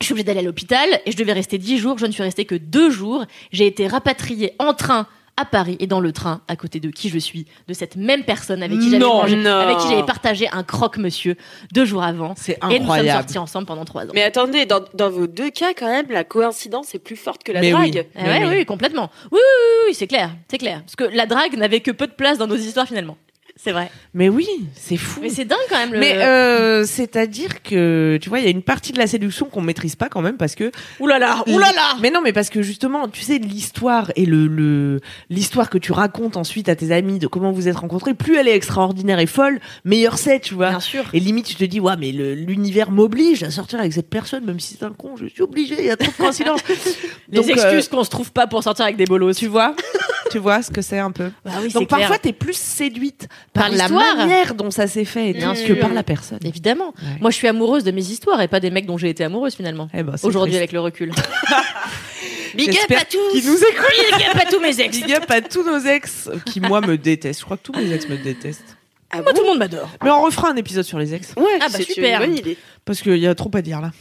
[0.01, 1.97] je suis obligée d'aller à l'hôpital et je devais rester dix jours.
[1.97, 3.25] Je ne suis restée que deux jours.
[3.53, 7.09] J'ai été rapatriée en train à Paris et dans le train à côté de qui
[7.09, 9.51] je suis, de cette même personne avec qui j'avais Non, mangé, non.
[9.51, 11.37] avec qui j'avais partagé un croque-monsieur
[11.73, 12.35] deux jours avant.
[12.37, 13.19] C'est Et nous sommes incroyable.
[13.19, 14.11] sortis ensemble pendant trois ans.
[14.15, 17.51] Mais attendez, dans, dans vos deux cas, quand même, la coïncidence est plus forte que
[17.53, 17.91] la Mais oui.
[17.91, 18.07] drague.
[18.15, 18.55] Eh Mais ouais, oui.
[18.59, 18.65] oui.
[18.67, 19.11] complètement.
[19.33, 20.83] Oui, oui, oui, oui, c'est clair, c'est clair.
[20.83, 23.17] Parce que la drague n'avait que peu de place dans nos histoires finalement.
[23.57, 23.91] C'est vrai.
[24.15, 25.21] Mais oui, c'est fou.
[25.23, 25.93] Mais c'est dingue quand même.
[25.93, 26.01] Le...
[26.01, 29.61] Mais euh, c'est-à-dire que tu vois, il y a une partie de la séduction qu'on
[29.63, 30.65] maîtrise pas quand même parce que
[31.01, 31.97] là là, là là.
[32.03, 35.93] Mais non, mais parce que justement, tu sais, l'histoire et le le- l'histoire que tu
[35.93, 39.27] racontes ensuite à tes amis de comment vous êtes rencontrés, plus elle est extraordinaire et
[39.27, 40.71] folle, meilleur c'est, tu vois.
[40.71, 41.05] Bien sûr.
[41.15, 44.61] Et limite, tu te dis, ouais, mais l'univers m'oblige à sortir avec cette personne, même
[44.61, 46.61] si c'est un con, je suis obligé, il y a trop de coïncidences.
[47.31, 49.33] Les Donc, euh, excuses qu'on se trouve pas pour sortir avec des bolos.
[49.37, 49.75] tu vois,
[50.35, 51.31] tu vois ce que c'est un peu.
[51.45, 55.33] Bah oui, Donc parfois, t'es plus séduite par, Par la manière dont ça s'est fait,
[55.33, 56.41] Bien que par la personne.
[56.45, 56.93] Évidemment.
[56.99, 57.21] Ouais.
[57.21, 59.55] Moi, je suis amoureuse de mes histoires et pas des mecs dont j'ai été amoureuse
[59.55, 59.89] finalement.
[59.95, 61.13] Eh ben, Aujourd'hui, avec le recul.
[62.57, 64.17] Big up à tous qu'ils nous écoutent.
[64.17, 65.01] Big up à tous mes ex.
[65.01, 67.41] Big up à tous nos ex qui, moi, me détestent.
[67.41, 68.77] Je crois que tous mes ex me détestent.
[69.17, 69.89] Ah Moi, bon tout le monde m'adore.
[70.03, 71.33] Mais on refera un épisode sur les ex.
[71.37, 72.21] Ouais, Ah bah, c'est super.
[72.23, 72.59] une bonne idée.
[72.85, 73.93] Parce qu'il y a trop à dire là.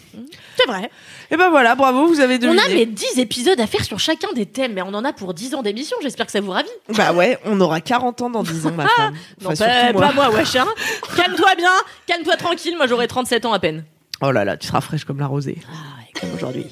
[0.57, 0.89] C'est vrai.
[1.31, 2.61] Et ben voilà, bravo, vous avez On deviné.
[2.61, 5.33] a mais 10 épisodes à faire sur chacun des thèmes, mais on en a pour
[5.33, 5.95] 10 ans d'émission.
[6.01, 6.67] J'espère que ça vous ravit.
[6.89, 9.13] Bah ouais, on aura 40 ans dans 10 ans, ma femme.
[9.41, 10.07] Non, Enfin, pas, surtout moi.
[10.07, 10.55] pas moi, wesh.
[10.57, 10.67] Hein.
[11.15, 11.71] Calme-toi bien,
[12.07, 12.75] calme-toi tranquille.
[12.75, 13.85] Moi, j'aurai 37 ans à peine.
[14.21, 15.57] Oh là là, tu seras fraîche comme la rosée.
[15.67, 16.65] Ah, ouais, comme aujourd'hui.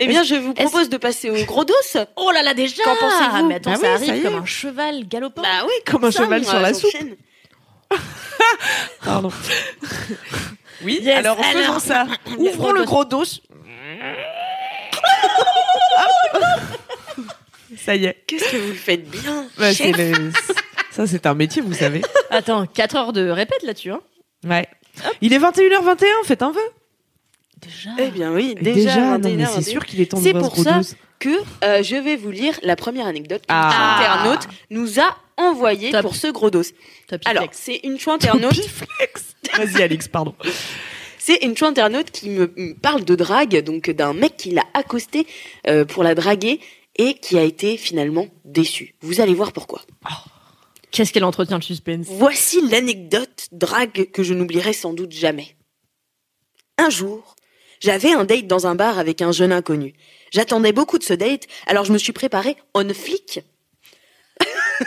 [0.00, 1.74] Eh bien, je vous propose de passer au gros dos.
[2.16, 3.46] Oh là là, déjà Qu'en pensez-vous?
[3.48, 5.42] Mais attends, Ah ça oui, arrive ça comme un cheval galopant.
[5.42, 6.90] Bah oui, Comme un ça, cheval sur la soupe.
[9.04, 9.30] Pardon.
[10.84, 11.80] Oui, Yes, alors faisons alors.
[11.80, 12.06] ça.
[12.38, 13.24] Ouvrons le gros dos.
[17.76, 18.22] Ça y est.
[18.26, 20.32] Qu'est-ce que vous le faites bien Bah, c'est chef le-
[20.90, 22.02] Ça, c'est un métier, vous savez.
[22.30, 24.00] Attends, 4 heures de répète là-dessus, hein
[24.46, 24.66] Ouais.
[25.20, 26.60] Il est 21h21, faites un vœu.
[27.60, 27.90] Déjà.
[27.98, 30.32] Eh bien oui, Déjà, déjà, non, mais 21h, c'est sûr qu'il est temps de C'est
[30.32, 30.80] voir pour ça
[31.18, 31.28] que
[31.64, 33.96] euh, je vais vous lire la première anecdote qu'un Ah.
[33.98, 36.62] internaute nous a envoyée pour ce gros dos.
[37.24, 38.60] Alors, c'est une chou internaute.
[39.56, 40.34] Vas-y, Alix, pardon.
[41.18, 44.64] c'est une chou internaute qui me me parle de drague, donc d'un mec qui l'a
[44.74, 45.26] accosté
[45.66, 46.60] euh, pour la draguer
[46.96, 48.94] et qui a été finalement déçu.
[49.00, 49.82] Vous allez voir pourquoi.
[50.90, 52.06] Qu'est-ce qu'elle entretient le suspense?
[52.08, 55.56] Voici l'anecdote drague que je n'oublierai sans doute jamais.
[56.78, 57.36] Un jour,
[57.80, 59.94] j'avais un date dans un bar avec un jeune inconnu.
[60.30, 63.40] J'attendais beaucoup de ce date, alors je me suis préparée on flic.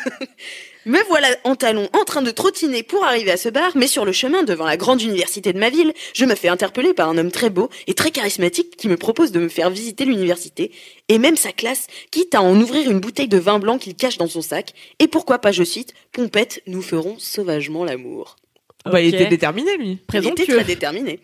[0.85, 4.03] Me voilà en talons en train de trottiner pour arriver à ce bar, mais sur
[4.03, 7.19] le chemin devant la grande université de ma ville, je me fais interpeller par un
[7.19, 10.71] homme très beau et très charismatique qui me propose de me faire visiter l'université
[11.07, 14.17] et même sa classe, quitte à en ouvrir une bouteille de vin blanc qu'il cache
[14.17, 14.73] dans son sac.
[14.97, 18.37] Et pourquoi pas, je cite, Pompette, nous ferons sauvagement l'amour.
[18.85, 19.99] Bah, il était déterminé, lui.
[20.15, 21.19] Il était très déterminé.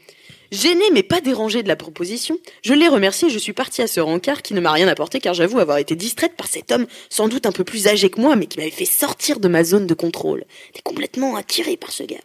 [0.52, 3.88] Gêné mais pas dérangé de la proposition, je l'ai remercié et je suis partie à
[3.88, 6.88] ce rencard qui ne m'a rien apporté car j'avoue avoir été distraite par cet homme
[7.10, 9.64] sans doute un peu plus âgé que moi mais qui m'avait fait sortir de ma
[9.64, 10.46] zone de contrôle.
[10.68, 12.18] J'étais complètement attirée par ce gars.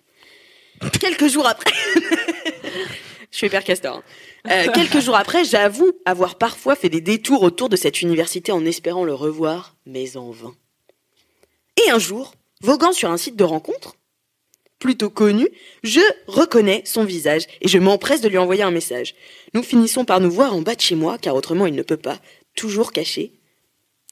[1.01, 1.73] Quelques jours après...
[3.31, 3.97] je suis Père Castor.
[3.97, 4.03] hein.
[4.51, 8.65] Euh, quelques jours après, j'avoue avoir parfois fait des détours autour de cette université en
[8.67, 10.55] espérant le revoir, mais en vain.
[11.85, 13.95] Et un jour, voguant sur un site de rencontre,
[14.83, 15.49] plutôt connu,
[15.85, 19.15] je reconnais son visage et je m'empresse de lui envoyer un message.
[19.55, 21.97] Nous finissons par nous voir en bas de chez moi, car autrement il ne peut
[21.97, 22.19] pas,
[22.57, 23.31] toujours caché.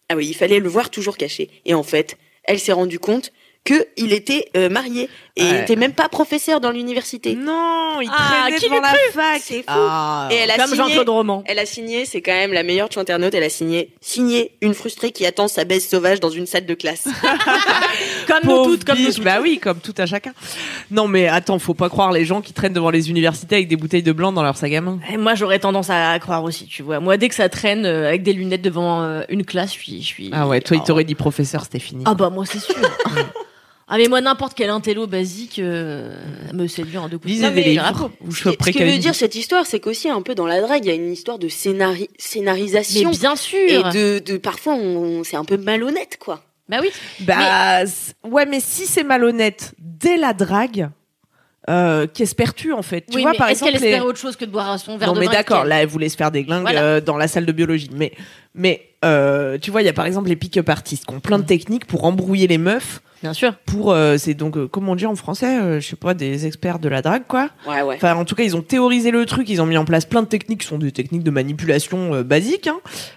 [0.08, 1.50] Ah oui, il fallait le voir toujours caché.
[1.64, 3.32] Et en fait, elle s'est rendue compte
[3.64, 5.62] qu'il était euh, marié et il Ouais.
[5.62, 7.34] était même pas professeur dans l'université.
[7.34, 9.40] Non, il Ah, traînait qui devant la fac.
[9.42, 9.64] C'est fou.
[9.68, 10.28] Ah.
[10.30, 11.42] Et elle a Comme signé, Jean-Claude Roman.
[11.46, 14.74] elle a signé, c'est quand même la meilleure de internaute, elle a signé, signé une
[14.74, 17.06] frustrée qui attend sa baisse sauvage dans une salle de classe.
[18.26, 19.24] Comme nous Pauvre toutes, comme nous toutes.
[19.24, 20.32] Bah oui, comme tout à chacun.
[20.90, 23.76] Non, mais attends, faut pas croire les gens qui traînent devant les universités avec des
[23.76, 24.98] bouteilles de blanc dans leur sac à main.
[25.12, 27.00] Et moi, j'aurais tendance à croire aussi, tu vois.
[27.00, 30.00] Moi, dès que ça traîne euh, avec des lunettes devant euh, une classe, je suis.
[30.02, 30.86] Je suis Ah ouais, toi, il Ah.
[30.86, 32.04] t'aurait dit professeur, c'était fini.
[32.06, 32.74] Ah bah, moi, c'est sûr.
[33.90, 36.14] ah, mais moi, n'importe quel intello basique euh,
[36.54, 37.26] me séduit en deux coups.
[37.26, 37.82] de Lisez des Mais livres.
[37.84, 38.10] rapport.
[38.24, 40.84] Ou je Ce que- veut dire cette histoire, c'est qu'aussi un peu dans la drague,
[40.84, 43.10] il y a une histoire de scénari- scénarisation.
[43.10, 43.58] Mais bien sûr.
[43.58, 46.42] et de, de parfois on, c'est un peu malhonnête quoi.
[46.68, 46.90] Bah oui.
[47.20, 47.80] Bah,
[48.24, 50.88] ouais, mais si c'est malhonnête dès la drague,
[51.68, 53.02] euh, qu'espères-tu en fait?
[53.10, 54.78] Tu oui, vois, mais par est-ce exemple, qu'elle les- espère autre chose que de boire
[54.78, 56.82] son verre non de mais d'accord, là elle voulait se faire des glingues Voilà.
[56.82, 57.90] euh, dans la salle de biologie.
[57.92, 58.12] Mais
[58.54, 61.38] mais euh, tu vois, il y a par exemple les pick-up artistes qui ont plein
[61.38, 63.00] de techniques pour embrouiller les meufs.
[63.22, 63.52] Bien sûr.
[63.66, 66.46] Pour euh, c'est donc euh, comment on dit en français, euh, je sais pas, des
[66.46, 67.50] experts de la drague quoi.
[67.68, 67.96] Ouais ouais.
[67.96, 70.22] Enfin, en tout cas, ils ont théorisé le truc, ils ont mis en place plein
[70.22, 72.70] de techniques qui sont des techniques de manipulation basiques,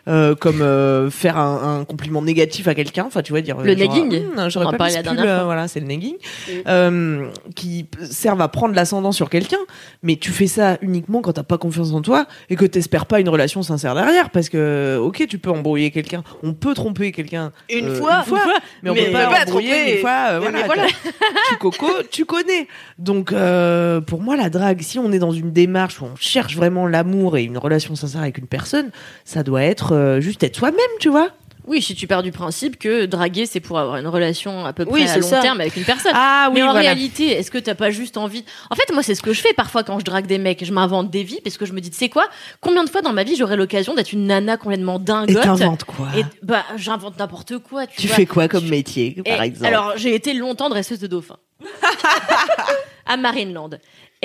[0.06, 3.06] hein, comme faire un, un compliment négatif à quelqu'un.
[3.08, 4.24] Enfin, tu vois, dire Le genre, negging.
[4.38, 5.44] Hum, J'aurais pas mis la dernière fois.
[5.46, 6.52] voilà, c'est le negging, Mm.
[6.68, 9.58] euh, qui servent à prendre l'ascendant sur quelqu'un.
[10.02, 13.22] Mais tu fais ça uniquement quand t'as pas confiance en toi et que t'espères pas
[13.22, 17.52] une relation sincère derrière, parce que ok, tu peux embrouiller quelqu'un, on peut tromper quelqu'un
[17.70, 18.40] Une euh, fois, une fois,
[18.82, 19.96] mais on mais peut pas pas tromper.
[19.96, 20.28] une fois.
[20.32, 20.86] euh, voilà, voilà.
[21.50, 22.68] tu coco, tu connais.
[22.98, 26.56] Donc euh, pour moi la drague, si on est dans une démarche où on cherche
[26.56, 28.92] vraiment l'amour et une relation sincère avec une personne,
[29.26, 31.30] ça doit être juste être soi-même, tu vois.
[31.66, 34.86] Oui, si tu pars du principe que draguer, c'est pour avoir une relation à peu
[34.86, 35.40] près Oui, à long ça.
[35.40, 36.12] terme avec une personne.
[36.14, 39.22] Ah mais en réalité, est-ce que t'as pas juste envie En fait, moi, c'est ce
[39.22, 40.64] que je fais parfois quand je drague des mecs.
[40.66, 42.26] Je m'invente des vies parce que je me dis, tu sais quoi?
[42.60, 45.84] Combien de fois dans ma vie j'aurais l'occasion d'être une nana complètement Et dingote t'inventes
[45.86, 46.08] quoi?
[46.18, 47.88] Et bah, j'invente n'importe quoi.
[47.88, 48.16] Tu, Tu vois.
[48.18, 49.66] fais quoi comme métier, par Et exemple?
[49.66, 51.38] Alors, j'ai été longtemps dresseuse de dauphins.
[53.06, 53.70] à Marineland.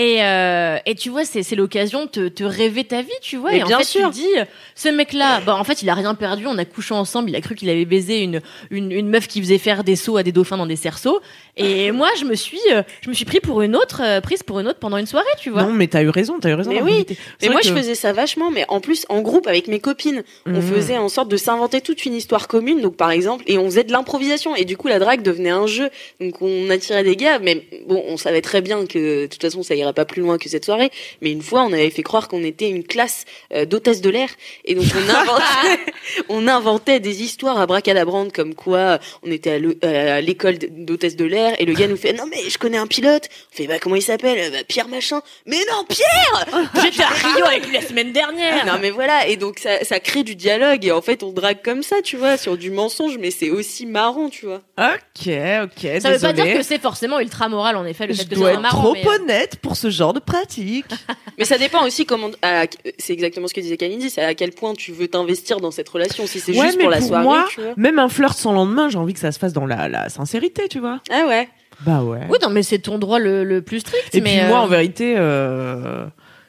[0.00, 3.50] Et, euh, et tu vois, c'est, l'occasion de te, te rêver ta vie, tu vois.
[3.50, 4.10] Mais et en bien fait, sûr.
[4.10, 6.46] tu te dis, ce mec-là, bah, en fait, il a rien perdu.
[6.46, 7.30] On a couché ensemble.
[7.30, 10.16] Il a cru qu'il avait baisé une, une, une meuf qui faisait faire des sauts
[10.16, 11.20] à des dauphins dans des cerceaux.
[11.56, 14.44] Et moi, je me suis, euh, je me suis pris pour une autre, euh, prise
[14.44, 15.64] pour une autre pendant une soirée, tu vois.
[15.64, 16.70] Non, mais t'as eu raison, t'as eu raison.
[16.70, 17.04] Mais oui,
[17.42, 20.22] Mais moi, je faisais ça vachement, mais en plus, en groupe avec mes copines.
[20.46, 20.62] On Mhm.
[20.62, 23.82] faisait en sorte de s'inventer toute une histoire commune, donc par exemple, et on faisait
[23.82, 24.54] de l'improvisation.
[24.54, 25.90] Et du coup, la drague devenait un jeu.
[26.20, 29.64] Donc on attirait des gars, mais bon, on savait très bien que de toute façon,
[29.64, 30.90] ça irait pas plus loin que cette soirée.
[31.22, 34.28] Mais une fois, on avait fait croire qu'on était une classe euh, d'hôtesse de l'air.
[34.64, 35.92] Et donc on inventait,
[36.28, 41.16] on inventait des histoires à bracadabrande, comme quoi euh, on était à à l'école d'hôtesse
[41.16, 43.28] de l'air, et le gars nous fait, non mais je connais un pilote.
[43.52, 44.50] On fait, bah comment il s'appelle?
[44.52, 45.20] Bah, Pierre machin.
[45.46, 46.46] Mais non, Pierre
[46.82, 48.66] J'étais à Rio avec lui la semaine dernière.
[48.66, 51.62] non mais voilà et donc ça, ça crée du dialogue et en fait on drague
[51.62, 55.28] comme ça tu vois sur du mensonge mais c'est aussi marrant tu vois Ok,
[55.64, 56.00] ok.
[56.00, 58.34] Ça veut pas dire que c'est forcément ultra moral, en effet, le je fait que
[58.36, 58.82] dois être marrant.
[58.82, 60.84] trop mais, euh, honnête pour ce genre de pratique.
[61.38, 62.30] Mais ça dépend aussi comment.
[62.42, 62.64] à-
[62.98, 65.88] C'est exactement ce que disait Kalindi, c'est à quel point tu veux t'investir dans cette
[65.88, 66.26] relation.
[66.26, 67.72] Si c'est Ouais, juste pour la pour soirée, moi, tu vois.
[67.76, 70.68] Même un flirt sans lendemain, j'ai envie que ça se fasse dans la, la sincérité,
[70.68, 71.00] tu vois.
[71.10, 71.48] Ah ouais.
[71.86, 72.20] Bah ouais.
[72.28, 74.12] Oui, non, mais c'est ton droit le, le plus strict.
[74.14, 76.06] Et mais puis moi, euh, en vérité, euh,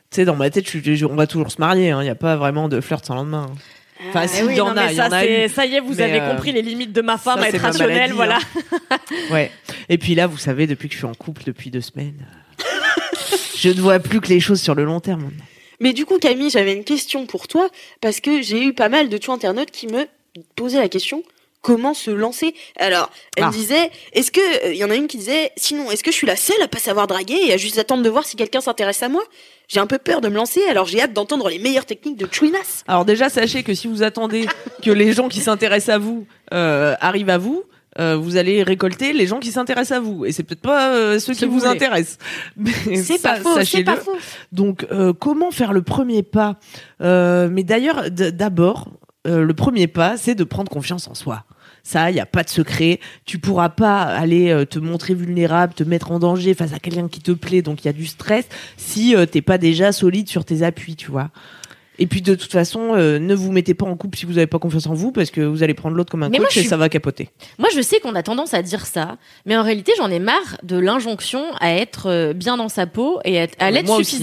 [0.10, 1.90] tu sais, dans ma tête, je, je- on va toujours se marier.
[1.90, 3.46] Il n'y a pas vraiment de flirt sans lendemain.
[4.10, 5.20] Enfin, Ah, si, Eh oui, il y non, en a, il y ça, en a
[5.50, 7.50] ça y est, vous Mais, avez euh, compris les limites de ma femme ça, à
[7.50, 8.38] être ma rationnelle, maladie, voilà.
[8.92, 8.98] hein.
[9.32, 9.52] Ouais.
[9.90, 12.26] Et puis là, vous savez, depuis que je suis en couple depuis deux semaines,
[13.60, 15.32] je ne vois plus que les choses sur le long terme.
[15.80, 17.70] Mais du coup, Camille, j'avais une question pour toi,
[18.02, 20.06] parce que j'ai eu pas mal de tueurs internautes qui me
[20.56, 21.24] posaient la question
[21.62, 22.56] comment se lancer?
[22.78, 23.48] Alors, elle Ah.
[23.48, 24.72] me disait est-ce que.
[24.72, 26.70] Il y en a une qui disait sinon, est-ce que je suis la seule à
[26.70, 29.24] pas savoir draguer et à juste attendre de voir si quelqu'un s'intéresse à moi?
[29.68, 32.28] J'ai un peu peur de me lancer, alors j'ai hâte d'entendre les meilleures techniques de
[32.32, 32.84] Chouinas.
[32.88, 34.48] Alors déjà, sachez que si vous attendez
[34.82, 37.64] que les gens qui s'intéressent à vous euh, arrivent à vous,
[38.00, 40.26] euh, vous allez récolter les gens qui s'intéressent à vous.
[40.26, 42.18] Et c'est peut-être pas euh, ceux qui vous intéressent.
[42.58, 43.86] Mais C'est pas faux, c'est sachez-le.
[43.86, 44.18] pas faux.
[44.52, 46.58] Donc, euh, comment faire le premier pas?
[47.00, 48.90] Mais d'ailleurs, d'abord,
[49.26, 51.44] le premier pas, c'est de prendre confiance en soi.
[51.84, 53.00] Ça, il n'y a pas de secret.
[53.26, 57.22] Tu pourras pas aller te montrer vulnérable, te mettre en danger face à quelqu'un qui
[57.22, 58.46] te plaît, donc il y a du stress,
[58.78, 61.32] si t'es pas déjà solide sur tes appuis, tu vois.
[62.00, 64.48] Et puis de toute façon, euh, ne vous mettez pas en couple si vous n'avez
[64.48, 66.50] pas confiance en vous, parce que vous allez prendre l'autre comme un Mais coach moi,
[66.56, 67.30] et suis- ça va capoter.
[67.58, 70.58] Moi, je sais qu'on a tendance à dire ça, mais en réalité, j'en ai marre
[70.64, 74.16] de l'injonction à être euh, bien dans sa peau et à, l'être aussi.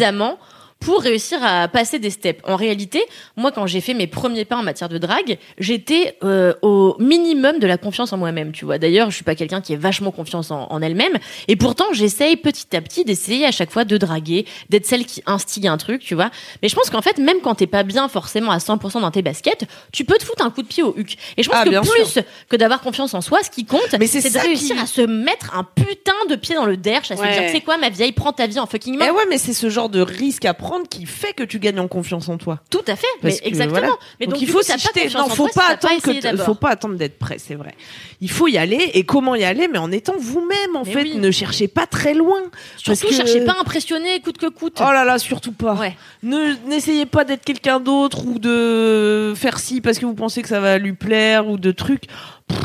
[0.80, 2.40] Pour réussir à passer des steps.
[2.44, 3.02] En réalité,
[3.36, 7.58] moi, quand j'ai fait mes premiers pas en matière de drague, j'étais euh, au minimum
[7.58, 8.78] de la confiance en moi-même, tu vois.
[8.78, 12.36] D'ailleurs, je suis pas quelqu'un qui est vachement confiance en, en elle-même, et pourtant, j'essaye
[12.36, 16.02] petit à petit d'essayer à chaque fois de draguer, d'être celle qui instigue un truc,
[16.02, 16.30] tu vois.
[16.62, 19.22] Mais je pense qu'en fait, même quand t'es pas bien forcément à 100% dans tes
[19.22, 21.16] baskets, tu peux te foutre un coup de pied au huc.
[21.36, 24.32] Et je pense Ah, que plus que d'avoir confiance en soi, ce qui compte, c'est
[24.32, 27.22] de réussir qui- à se mettre un putain de pied dans le derche, à se
[27.22, 29.06] dire, c'est quoi ma vieille, prends ta vie en fucking main.
[29.08, 31.80] Eh ouais, mais c'est ce genre de risque à prendre qui fait que tu gagnes
[31.80, 32.60] en confiance en toi.
[32.70, 33.78] Tout à fait, Parce mais que, exactement.
[33.80, 33.94] voilà.
[34.20, 37.18] Mais donc, donc, il faut confiance Non, faut pas attendre que faut pas attendre d'être
[37.18, 37.74] prêt, c'est vrai.
[38.20, 39.68] Il faut y aller et comment y aller?
[39.68, 41.16] Mais en étant vous-même en Mais fait, oui.
[41.16, 42.38] ne cherchez pas très loin.
[42.76, 44.78] Surtout, que- cherchez pas à impressionner coûte que coûte.
[44.80, 45.74] Oh là là, surtout pas.
[45.74, 45.96] Ouais.
[46.22, 50.48] Ne n'essayez pas d'être quelqu'un d'autre ou de faire ci parce que vous pensez que
[50.48, 52.04] ça va lui plaire ou de trucs.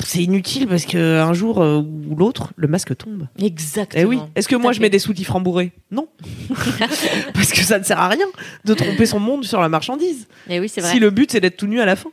[0.05, 3.27] C'est inutile parce que un jour euh, ou l'autre, le masque tombe.
[3.41, 4.03] Exactement.
[4.03, 4.19] Eh oui.
[4.35, 6.07] Est-ce que moi je mets des soutifs rembourrés Non.
[7.33, 8.25] parce que ça ne sert à rien
[8.65, 10.27] de tromper son monde sur la marchandise.
[10.49, 10.91] Eh oui, c'est vrai.
[10.91, 12.11] Si le but c'est d'être tout nu à la fin.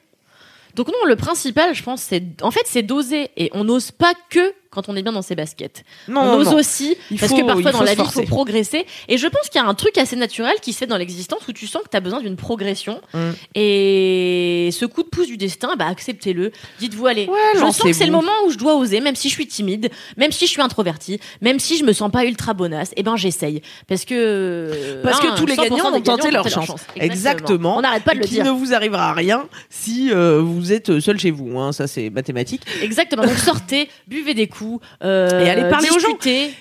[0.74, 3.30] Donc non, le principal, je pense, c'est en fait, c'est d'oser.
[3.36, 5.84] Et on n'ose pas que quand on est bien dans ses baskets.
[6.08, 6.56] Non, on non, ose non.
[6.56, 8.86] aussi, Il parce faut- que parfois il dans la vie, il faut progresser.
[9.08, 11.46] Et je pense qu'il y a un truc assez naturel qui se fait dans l'existence
[11.48, 13.00] où tu sens que tu as besoin d'une progression.
[13.14, 13.30] Mm.
[13.54, 16.52] Et ce coup de pouce du destin, bah acceptez-le.
[16.78, 19.28] Dites-vous, allez, Ouais, je sens que c'est le moment où je dois oser, même si
[19.28, 22.54] je suis timide, même si je suis introvertie, même si je me sens pas ultra
[22.54, 23.62] bonasse, et ben j'essaye.
[23.86, 26.80] Parce que Parce hein, que tous les 100% gagnants ont tenté leur chance.
[26.96, 27.38] Exactement.
[27.38, 27.76] Exactement.
[27.78, 28.44] On n'arrête pas de le dire.
[28.44, 31.58] ne vous arrivera rien si euh, vous êtes seul chez vous.
[31.58, 31.72] Hein.
[31.72, 32.62] Ça, c'est mathématique.
[32.82, 33.22] Exactement.
[33.24, 34.57] Donc sortez, buvez des coups,
[35.04, 36.16] euh, Et allez parler aux gens.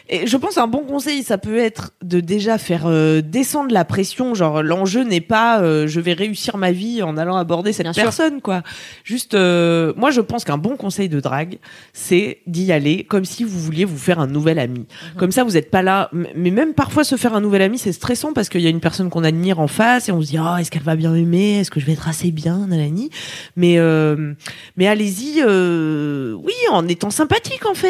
[0.09, 3.85] Et je pense un bon conseil, ça peut être de déjà faire euh, descendre la
[3.85, 4.33] pression.
[4.33, 7.93] Genre, l'enjeu n'est pas euh, je vais réussir ma vie en allant aborder cette Bien
[7.93, 8.03] sûr.
[8.03, 8.63] personne, quoi.
[9.03, 11.59] Juste, euh, moi, je pense qu'un bon conseil de drague,
[11.93, 14.79] c'est d'y aller comme si vous vouliez vous faire un nouvel ami.
[14.79, 14.85] Mhm.
[15.17, 16.09] Comme ça, vous n'êtes pas là.
[16.35, 18.79] Mais même parfois, se faire un nouvel ami, c'est stressant parce qu'il y a une
[18.79, 21.59] personne qu'on admire en face et on se dit, oh, est-ce qu'elle va bien m'aimer
[21.59, 23.09] Est-ce que je vais être assez bien, nanani
[23.55, 24.33] Mais, euh,
[24.75, 27.86] mais allez-y, euh, oui, en étant sympathique, en fait.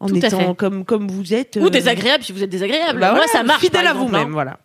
[0.00, 1.56] En Tout étant comme, comme vous êtes.
[1.60, 2.98] Ou euh, désagréable si vous êtes désagréable.
[2.98, 3.60] bah Moi, ça marche.
[3.60, 4.30] Fidèle à vous-même, hein.
[4.32, 4.58] voilà.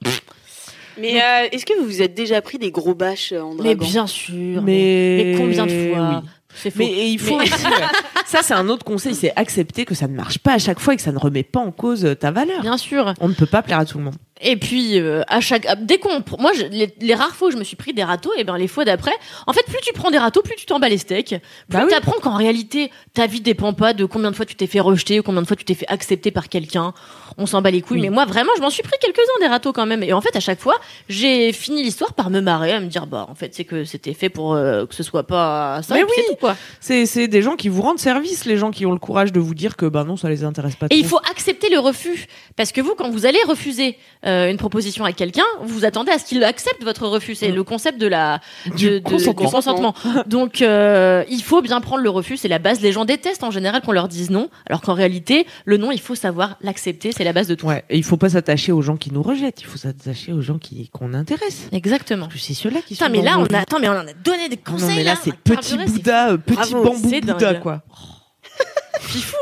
[1.00, 3.76] Mais euh, est-ce que vous vous êtes déjà pris des gros bâches euh, en Mais
[3.76, 4.62] draguant bien sûr.
[4.64, 6.30] Mais- mais combien de fois oui.
[6.56, 6.80] C'est faux.
[6.80, 7.72] Mais et il faut Mais- aussi, ouais.
[8.26, 10.96] ça c'est un autre conseil, c'est accepter que ça ne marche pas à chaque fois
[10.96, 12.62] et que ça ne remet pas en cause ta valeur.
[12.64, 13.14] Bien sûr.
[13.20, 14.16] On ne peut pas plaire à tout le monde.
[14.42, 17.52] Et puis euh, à chaque à- dès qu'on moi je- les, les rares fois où
[17.52, 19.14] je me suis pris des râteaux et ben les fois d'après
[19.48, 21.82] en fait plus tu prends des râteaux plus tu t'en bats les steaks plus Bah
[21.84, 21.90] oui.
[21.90, 24.80] tu apprends qu'en réalité ta vie dépend pas de combien de fois tu t'es fait
[24.80, 26.94] rejeter ou combien de fois tu t'es fait accepter par quelqu'un
[27.38, 28.04] on s'en bat les couilles Oui.
[28.04, 30.36] mais moi vraiment je m'en suis pris quelques-uns des râteaux quand même et en fait
[30.36, 30.76] à chaque fois
[31.10, 34.14] j'ai fini l'histoire par me marrer à me dire bah en fait c'est que c'était
[34.14, 36.10] fait pour euh, que ce soit pas ça Mais oui.
[36.16, 39.00] c'est tout quoi C'est des gens qui vous rendent service, les gens qui ont le
[39.00, 40.88] courage de vous dire que bah non, ça les intéresse pas.
[40.88, 40.98] Et trop.
[41.00, 42.28] il faut accepter le refus.
[42.56, 46.20] Parce que vous, quand vous allez refuser euh, une proposition à quelqu'un, vous attendez à
[46.20, 47.36] ce qu'il accepte votre refus.
[47.36, 47.56] C'est Mm.
[47.56, 48.40] le concept de la
[48.76, 49.94] Du de- consentement.
[50.28, 52.38] Donc, euh, il faut bien prendre le refus.
[52.38, 52.82] C'est la base.
[52.82, 54.50] Les gens détestent en général qu'on leur dise non.
[54.68, 57.12] Alors qu'en réalité, le non, il faut savoir l'accepter.
[57.12, 57.68] C'est la base de tout.
[57.68, 60.42] Ouais, et il faut pas s'attacher aux gens qui nous rejettent, il faut s'attacher aux
[60.42, 61.68] gens qui qu'on intéresse.
[61.72, 62.28] Exactement.
[62.28, 64.14] Plus c'est ceux-là qui Putain, sont mais là, on a, attends, mais on en a
[64.14, 64.90] donné des Ah conseils.
[64.90, 67.60] non mais là c'est a petit Bouddha, euh, petit Bravo, bambou Bouddha dingue.
[67.62, 67.84] quoi.
[69.02, 69.36] fifou.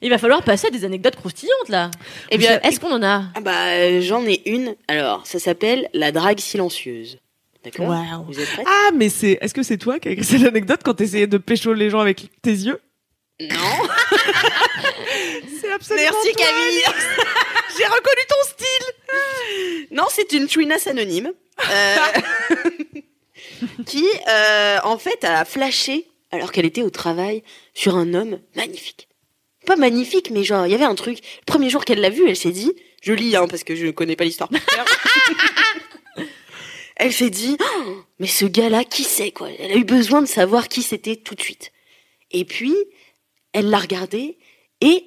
[0.00, 1.90] Il va falloir passer à des anecdotes croustillantes là.
[2.30, 4.74] Eh bien, est-ce qu'on en a Ah bah, euh, j'en ai une.
[4.88, 7.18] Alors, ça s'appelle la drague silencieuse.
[7.64, 7.94] D'accord?
[8.26, 8.64] Vous êtes prêts?
[8.66, 9.38] Ah, mais c'est.
[9.40, 12.00] Est-ce que c'est toi qui as écrit cette anecdote quand t'essayais de pécho les gens
[12.00, 12.80] avec tes yeux?
[13.50, 13.56] Non.
[15.60, 16.10] C'est absolument.
[16.12, 16.44] Merci toi.
[16.44, 16.82] Camille.
[17.76, 18.86] J'ai reconnu ton style.
[19.90, 21.32] Non, c'est une chouinasse anonyme
[21.70, 21.96] euh,
[23.86, 27.42] qui, euh, en fait, a flashé alors qu'elle était au travail
[27.74, 29.08] sur un homme magnifique.
[29.66, 31.18] Pas magnifique, mais genre, il y avait un truc.
[31.18, 33.86] Le premier jour qu'elle l'a vu, elle s'est dit, je lis hein, parce que je
[33.86, 34.50] ne connais pas l'histoire.
[36.96, 39.48] elle s'est dit, Oh, mais ce gars-là, qui c'est quoi?
[39.58, 41.70] Elle a eu besoin de savoir qui c'était tout de suite.
[42.32, 42.74] Et puis,
[43.52, 44.38] elle l'a regardé
[44.80, 45.04] et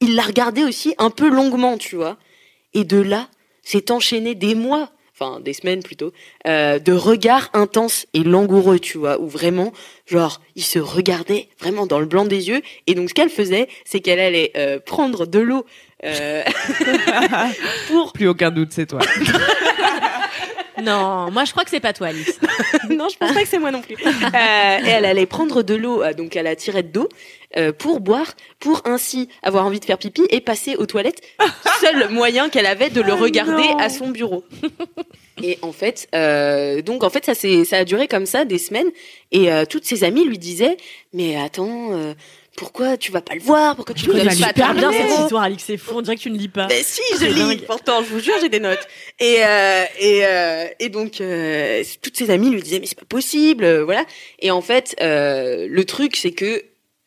[0.00, 2.16] il l'a regardé aussi un peu longuement, tu vois.
[2.74, 3.28] Et de là,
[3.62, 6.12] s'est enchaîné des mois, enfin des semaines plutôt,
[6.46, 9.72] euh, de regards intenses et langoureux, tu vois, où vraiment,
[10.06, 12.62] genre, il se regardait vraiment dans le blanc des yeux.
[12.86, 15.64] Et donc, ce qu'elle faisait, c'est qu'elle allait euh, prendre de l'eau
[16.04, 16.42] euh,
[17.88, 18.12] pour.
[18.12, 19.00] Plus aucun doute, c'est toi.
[20.82, 22.38] Non, moi je crois que c'est pas toi, Alice.
[22.90, 23.96] non, je pense pas que c'est moi non plus.
[23.96, 27.08] Euh, et elle allait prendre de l'eau, euh, donc à la tirette d'eau,
[27.56, 31.22] euh, pour boire, pour ainsi avoir envie de faire pipi et passer aux toilettes.
[31.80, 34.44] Seul moyen qu'elle avait de le Oh regarder à son bureau.
[35.42, 38.58] Et en fait, euh, donc en fait, ça c'est, ça a duré comme ça des
[38.58, 38.90] semaines.
[39.32, 40.76] Et toutes ses amies lui disaient,
[41.12, 41.90] mais attends,
[42.56, 45.42] pourquoi tu vas pas le voir Pourquoi tu ne lui pas Super bien cette histoire,
[45.44, 46.66] Alix, c'est fou, on dirait que tu ne lis pas.
[46.68, 47.34] mais si, je lis.
[47.34, 47.60] dingue.
[47.66, 48.86] Pourtant, je vous jure, j'ai des notes.
[49.20, 53.04] Et euh, et euh, et donc euh, toutes ses amies lui disaient mais c'est pas
[53.06, 54.04] possible, euh, voilà.
[54.40, 56.64] Et en fait, euh, le truc c'est que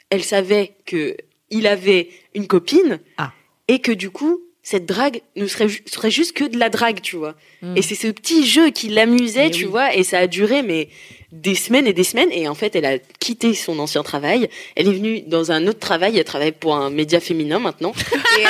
[0.09, 1.15] elle savait que
[1.49, 3.31] il avait une copine Ah.
[3.67, 7.01] et que du coup cette drague ne serait ju- serait juste que de la drague,
[7.01, 7.33] tu vois.
[7.63, 7.77] Mm.
[7.77, 9.71] Et c'est ce petit jeu qui l'amusait, tu oui.
[9.71, 9.95] vois.
[9.95, 10.89] Et ça a duré mais
[11.31, 12.29] des semaines et des semaines.
[12.31, 14.49] Et en fait, elle a quitté son ancien travail.
[14.75, 16.17] Elle est venue dans un autre travail.
[16.17, 17.93] Elle travaille pour un média féminin maintenant.
[18.39, 18.49] Et, euh,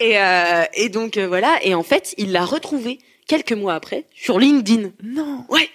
[0.00, 1.58] et, euh, et donc euh, voilà.
[1.62, 4.90] Et en fait, il l'a retrouvée quelques mois après sur LinkedIn.
[5.02, 5.44] Non.
[5.50, 5.68] Ouais.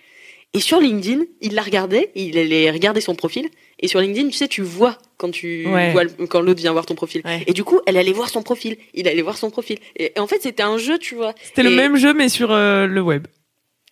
[0.54, 3.50] Et sur LinkedIn, il l'a regardé, il allait regarder son profil.
[3.80, 5.92] Et sur LinkedIn, tu sais, tu vois quand tu Ouais.
[5.92, 7.22] vois quand l'autre vient voir ton profil.
[7.26, 7.44] Ouais.
[7.46, 8.78] Et du coup, elle allait voir son profil.
[8.94, 9.78] Il allait voir son profil.
[9.98, 11.36] Et, et en fait, c'était un jeu, tu vois.
[11.44, 13.28] C'était le même jeu, mais sur euh, le web.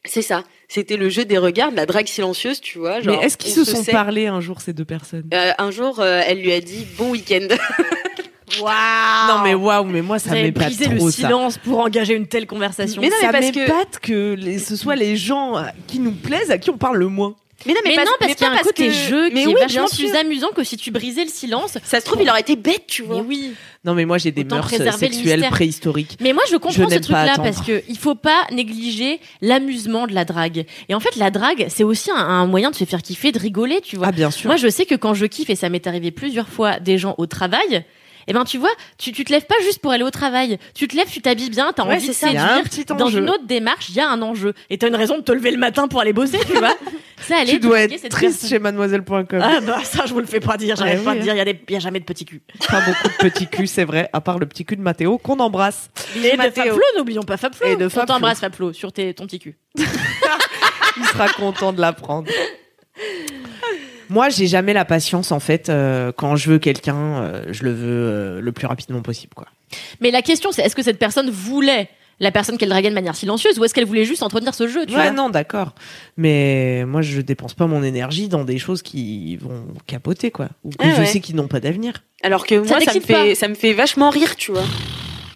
[0.06, 0.44] C'est ça.
[0.74, 3.00] C'était le jeu des regards, de la drague silencieuse, tu vois.
[3.00, 3.92] Genre, mais est-ce qu'ils se sont sait.
[3.92, 5.26] parlé un jour, ces deux personnes?
[5.32, 7.48] Euh, Un jour, euh, elle lui a dit bon week-end.
[8.62, 11.12] Waouh Non, mais waouh, mais moi, ça m'épate brisé trop, le ça.
[11.12, 13.02] silence pour engager une telle conversation.
[13.02, 16.52] Mais non, mais ça que- m'épate que, les- ce soit les gens qui nous plaisent
[16.52, 17.36] à qui on parle le moins.
[17.66, 18.94] Mais non, mais, parce- non, parce mais qu'il y a pas un parce côté que-
[18.94, 20.16] jeu mais qui oui, est vachement bien plus sûr.
[20.18, 21.78] amusant que si tu brisais le silence.
[21.84, 23.18] Ça se trouve, il aurait été bête, tu vois.
[23.18, 23.54] Mais oui.
[23.86, 26.18] Non, mais moi, j'ai des Autant mœurs sexuelles préhistoriques.
[26.22, 30.08] Mais moi, je comprends Je ce pas truc-là parce que il faut pas négliger l'amusement
[30.08, 30.66] de la drague.
[30.90, 33.40] Et en fait, la drague, c'est aussi un, un moyen de se faire kiffer, de
[33.40, 34.08] rigoler, tu vois.
[34.08, 34.48] Ah, bien sûr.
[34.48, 37.16] Moi, je sais que quand je kiffe, et ça m'est arrivé plusieurs fois, des gens
[37.18, 37.84] au travail,
[38.28, 40.58] eh ben, tu vois, tu, tu te lèves pas juste pour aller au travail.
[40.76, 42.64] Tu te lèves, tu t'habilles bien, t'as Ouais, envie de un séduire.
[42.64, 44.54] petit Dans une autre démarche, il y a un enjeu.
[44.70, 46.74] Et t'as une raison de te lever le matin pour aller bosser, tu vois.
[47.22, 48.50] Ça, allait tu dois être cette triste personne.
[48.50, 49.40] chez mademoiselle.com.
[49.42, 51.34] Ah bah ça je vous le fais pas dire, j'arrête Ouais, pas oui, de dire,
[51.34, 52.42] il y, a des- il y a jamais de petits cul.
[52.68, 55.40] Pas beaucoup de petits culs, c'est vrai, à part le petit cul de Mathéo qu'on
[55.40, 55.90] embrasse.
[56.18, 56.42] Et de.
[56.42, 57.66] Fabflo, n'oublions pas Fabflo.
[57.66, 59.58] Et de On t'embrasse Fabflo sur tes, ton petit cul.
[60.98, 62.30] Il sera content de l'apprendre.
[64.14, 65.70] Moi, j'ai jamais la patience en fait.
[65.70, 69.48] euh, quand je veux quelqu'un, euh, je le veux euh, le plus rapidement possible, quoi.
[70.02, 73.16] Mais la question c'est est-ce que cette personne voulait la personne qu'elle draguait de manière
[73.16, 75.12] silencieuse ou est-ce qu'elle voulait juste entretenir ce jeu tu Ouais, vois?
[75.12, 75.74] non, d'accord.
[76.16, 80.50] Mais moi, je dépense pas mon énergie dans des choses qui vont capoter, quoi.
[80.64, 81.06] Ou que Ah je ouais.
[81.08, 82.04] sais qu'ils n'ont pas d'avenir.
[82.22, 84.62] Alors que moi, ça me, fait, pas ça me fait vachement rire, tu vois.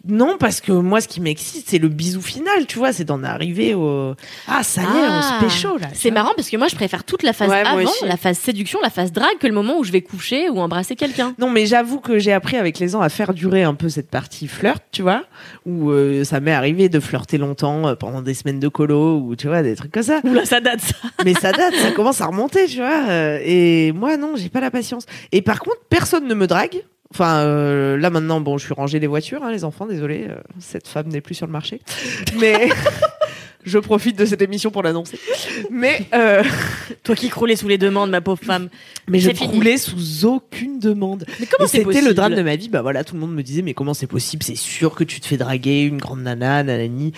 [0.08, 2.94] Non, parce que moi, ce qui m'excite, c'est le bisou final, tu vois.
[2.94, 4.14] C'est d'en arriver au.
[4.48, 5.40] Ah, ça y est, on Ah.
[5.40, 5.88] se pécho, là.
[5.94, 8.80] C'est marrant parce que moi je préfère toute la phase Ouais, avant, la phase séduction,
[8.82, 11.34] la phase drague que le moment où je vais coucher ou embrasser quelqu'un.
[11.40, 14.10] Non, mais j'avoue que j'ai appris avec les ans à faire durer un peu cette
[14.10, 15.24] partie flirt, tu vois,
[15.66, 19.36] où euh, ça m'est arrivé de flirter longtemps euh, pendant des semaines de colo, ou
[19.36, 20.20] tu vois, des trucs comme ça.
[20.24, 20.96] Oula ça date ça.
[21.26, 23.08] Mais ça date, ça commence à remonter, tu vois.
[23.10, 25.06] euh, et moi, non, j'ai pas la patience.
[25.32, 26.84] Et par contre, personne ne me drague.
[27.14, 30.36] Enfin, euh, là maintenant, bon, je suis rangé des voitures, hein, les enfants, désolé, euh,
[30.60, 31.80] cette femme n'est plus sur le marché.
[32.40, 32.68] Mais
[33.66, 35.18] je profite de cette émission pour l'annoncer.
[35.72, 36.44] Mais, euh,
[37.04, 38.68] Toi qui croulais sous les demandes ma pauvre femme.
[39.08, 39.50] mais je fini.
[39.50, 41.26] croulais sous aucune demande.
[41.40, 42.68] Mais comment c'est C'était le drame de ma vie.
[42.68, 44.44] Bah voilà, tout le monde me disait, mais comment c'est possible?
[44.44, 47.14] C'est sûr que tu te fais draguer, une grande nana, nanani.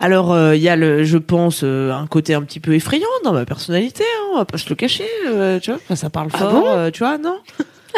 [0.00, 3.06] Alors, euh, il y a, le, je pense, euh, un côté un petit peu effrayant
[3.24, 5.80] dans ma personnalité, hein, on va pas se le cacher, euh, tu vois.
[5.84, 6.66] Enfin, ça parle Ah fort, bon?
[6.66, 7.38] euh, tu vois, non?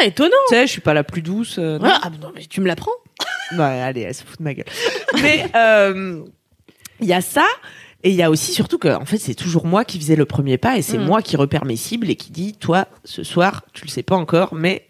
[0.03, 0.29] Étonnant.
[0.49, 1.57] Tu sais, je suis pas la plus douce.
[1.59, 1.89] euh, non.
[2.01, 2.91] Ah, non mais tu me l'apprends.
[3.53, 4.65] Ouais, allez, elle se fout de ma gueule.
[5.21, 6.23] Mais euh,
[6.99, 7.45] il y a ça.
[8.03, 10.25] Et il y a aussi surtout que en fait c'est toujours moi qui faisais le
[10.25, 11.03] premier pas et c'est Mm.
[11.05, 14.15] moi qui repère mes cibles et qui dit toi ce soir tu le sais pas
[14.15, 14.85] encore mais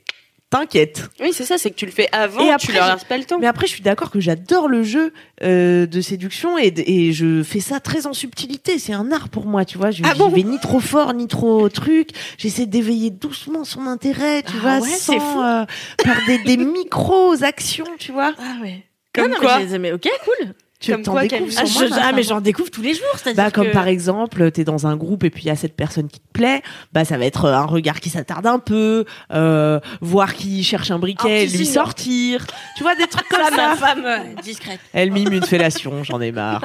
[0.49, 1.09] t'inquiète.
[1.19, 3.03] Oui, c'est ça, c'est que tu le fais avant, Et tu après, leur j'ai- laisses
[3.03, 3.37] pas le temps.
[3.39, 7.59] Mais après, je suis d'accord que j'adore le jeu euh, de séduction et, je fais
[7.59, 8.79] ça très en subtilité.
[8.79, 9.91] C'est un art pour moi, tu vois.
[9.91, 12.09] Je Ah bon vais ni trop fort, ni trop truc.
[12.37, 15.41] J'essaie d'éveiller doucement son intérêt, tu Ah vois, ouais, sans fou.
[15.41, 15.65] euh,
[16.03, 18.33] par des, des micros actions, tu vois.
[18.39, 18.83] Ah ouais.
[19.13, 20.53] Comme Ah non, quoi mais, j'ai- mais ok, cool.
[20.79, 22.93] Tu Comme t'en quoi, découvres Ah, moi, je- ma ah, mais j'en découvre tous les
[22.93, 23.03] jours.
[23.17, 25.57] c'est-à-dire Bah, comme que- par exemple, t'es dans un groupe et puis il y a
[25.57, 26.61] cette personne qui te plaît,
[26.93, 29.03] bah ça va être un regard qui s'attarde un peu,
[29.33, 33.49] euh, voir qui cherche un briquet, petit lui sortir, tu vois des trucs comme Ça,
[33.49, 33.67] ça.
[33.71, 34.79] ma femme euh, discrète.
[34.93, 36.63] Elle mime une fellation, j'en ai marre.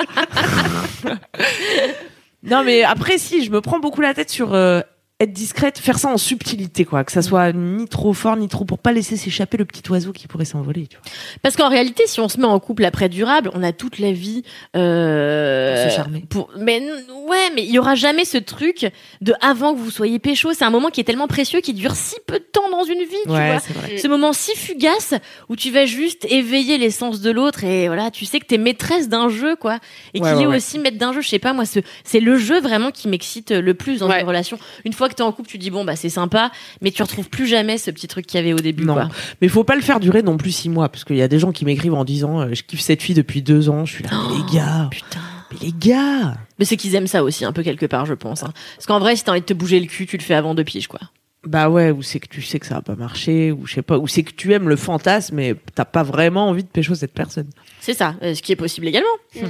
[2.44, 4.80] non mais après si, je me prends beaucoup la tête sur euh,
[5.20, 8.64] être discrète, faire ça en subtilité quoi, que ça soit ni trop fort ni trop
[8.64, 10.88] pour pas laisser s'échapper le petit oiseau qui pourrait s'envoler.
[10.88, 11.04] Tu vois.
[11.40, 14.10] Parce qu'en réalité, si on se met en couple après durable, on a toute la
[14.10, 14.42] vie
[14.76, 16.24] euh, Pour se charmer.
[16.28, 16.80] pour- mais
[17.28, 18.90] ouais, mais il y aura jamais ce truc
[19.20, 20.52] de avant que vous soyez pécho.
[20.52, 22.98] C'est un moment qui est tellement précieux, qui dure si peu de temps dans une
[23.00, 23.06] vie.
[23.24, 23.60] tu vois.
[23.60, 23.98] c'est vrai.
[23.98, 25.14] Ce moment si fugace
[25.48, 29.08] où tu vas juste éveiller l'essence de l'autre et voilà, tu sais que t'es maîtresse
[29.08, 29.78] d'un jeu quoi,
[30.12, 30.56] et Ouais, qu'il ouais, est ouais.
[30.56, 31.20] aussi maître d'un jeu.
[31.20, 34.20] Je sais pas moi, ce- c'est le jeu vraiment qui m'excite le plus dans Ouais.
[34.20, 34.58] une relation.
[34.84, 36.50] Une fois que t'es en couple, tu dis bon bah c'est sympa,
[36.82, 38.84] mais tu retrouves plus jamais ce petit truc qu'il y avait au début.
[38.84, 38.94] Non.
[38.94, 39.08] Quoi.
[39.40, 41.38] Mais faut pas le faire durer non plus six mois parce qu'il y a des
[41.38, 44.04] gens qui m'écrivent en disant euh, je kiffe cette fille depuis deux ans, je suis
[44.04, 45.20] là mais les gars, Putain.
[45.52, 46.34] mais les gars.
[46.58, 48.42] Mais c'est qu'ils aiment ça aussi, un peu quelque part, je pense.
[48.42, 48.52] hein.
[48.76, 50.54] Parce qu'en vrai, si t'as envie de te bouger le cul, tu le fais avant
[50.54, 51.00] deux piges, quoi.
[51.46, 53.82] Bah ouais, ou c'est que tu sais que ça va pas marcher, ou je sais
[53.82, 56.94] pas, ou c'est que tu aimes le fantasme mais t'as pas vraiment envie de pécho
[56.94, 57.50] cette personne.
[57.80, 59.06] C'est ça, euh, ce qui est possible également.
[59.36, 59.48] Mhm.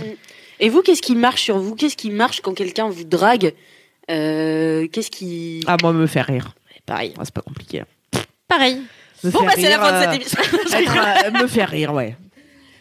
[0.61, 1.77] Et vous, qu'est-ce qui marche sur vous?
[1.77, 3.47] Qu'est-ce qui marche quand quelqu'un vous drague?
[3.47, 3.51] Euh,
[4.07, 5.63] Qu'est-ce qui.
[5.67, 6.55] Ah moi me faire rire.
[6.87, 7.15] Pareil.
[7.19, 7.83] Ah, c'est pas compliqué.
[8.49, 8.83] Pareil.
[9.23, 10.39] Me Bon, bah, c'est la fin de euh, cette émission.
[10.43, 12.17] être, euh, me faire rire, ouais.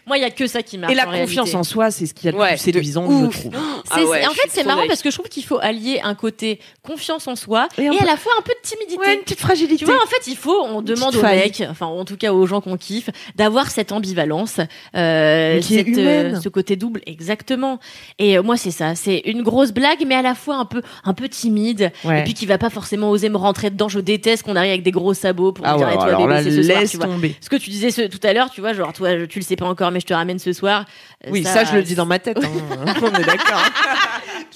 [0.05, 0.91] Moi, il y a que ça qui marche.
[0.91, 1.55] Et la en confiance réalité.
[1.55, 3.39] en soi, c'est ce qu'il y a de Ouais, plus séduisant, je ouf.
[3.39, 3.53] trouve.
[3.55, 6.01] Ah C'est- ouais, en je fait, c'est marrant parce que je trouve qu'il faut allier
[6.03, 8.99] un côté confiance en soi Et à la fois un peu de timidité.
[8.99, 9.77] Ouais, une petite fragilité.
[9.77, 12.45] Tu vois, en fait, il faut, on demande aux mecs, enfin, en tout cas aux
[12.45, 14.59] gens qu'on kiffe, d'avoir cette ambivalence,
[14.95, 16.39] euh, qui cette, humaine.
[16.41, 17.79] ce côté double, exactement.
[18.19, 20.81] Et euh, moi, c'est ça, c'est une grosse blague, mais à la fois un peu,
[21.03, 22.21] un peu timide, Ouais.
[22.21, 23.87] et puis qui va pas forcément oser me rentrer dedans.
[23.89, 26.07] Je déteste qu'on arrive avec des gros sabots pour me ah dire, ouais, Eh, toi,
[26.07, 26.51] alors bébé, c'est
[26.87, 27.09] ce soir.
[27.41, 29.55] Ce que tu disais ce- tout à l'heure, tu vois, genre, toi, tu le sais
[29.55, 30.85] pas encore, mais je te ramène ce soir.
[31.25, 32.37] Euh, Oui, ça, je le dis dans ma tête.
[32.43, 32.93] hein.
[33.01, 33.63] On est d'accord.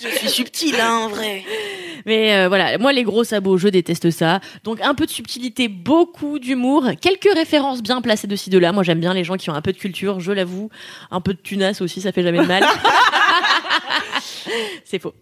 [0.01, 1.43] Je suis subtile, hein, en vrai.
[2.05, 4.39] Mais euh, voilà, moi les gros sabots, je déteste ça.
[4.63, 8.71] Donc un peu de subtilité, beaucoup d'humour, quelques références bien placées de ci de là.
[8.71, 10.69] Moi j'aime bien les gens qui ont un peu de culture, je l'avoue.
[11.11, 12.63] Un peu de tunas aussi, ça fait jamais de mal.
[14.85, 15.13] c'est faux.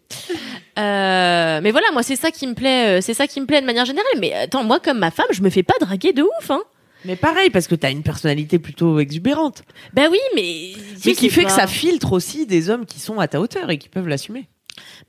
[0.77, 3.65] Euh, mais voilà, moi c'est ça qui me plaît, c'est ça qui me plaît de
[3.65, 4.11] manière générale.
[4.19, 6.61] Mais attends, moi comme ma femme, je me fais pas draguer de ouf, hein.
[7.05, 9.63] Mais pareil, parce que t'as une personnalité plutôt exubérante.
[9.93, 10.73] Bah oui, mais
[11.05, 13.77] Mais qui fait que ça filtre aussi des hommes qui sont à ta hauteur et
[13.77, 14.47] qui peuvent l'assumer.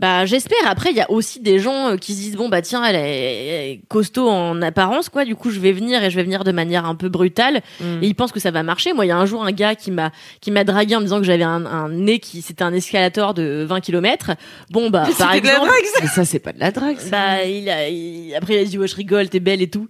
[0.01, 0.59] Bah j'espère.
[0.67, 2.97] Après il y a aussi des gens euh, qui se disent bon bah tiens elle
[2.97, 5.25] est, costaud en apparence quoi.
[5.25, 7.63] Du coup je vais venir et je vais venir de manière un peu brutale.
[7.81, 8.03] Mm.
[8.03, 8.93] Et ils pensent que ça va marcher.
[8.93, 10.11] Moi il y a un jour un gars qui m'a
[10.41, 13.35] qui m'a dragué en me disant que j'avais un, un nez qui c'était un escalator
[13.35, 14.33] de 20 km.
[14.71, 15.69] Bon bah par C'était de la exemple.
[15.69, 16.01] drague, ça.
[16.03, 16.99] Mais ça, c'est pas de la drague.
[16.99, 17.11] ça.
[17.11, 19.89] Bah, il a, il- après, il a dit, ouais, je rigole, t'es belle et tout.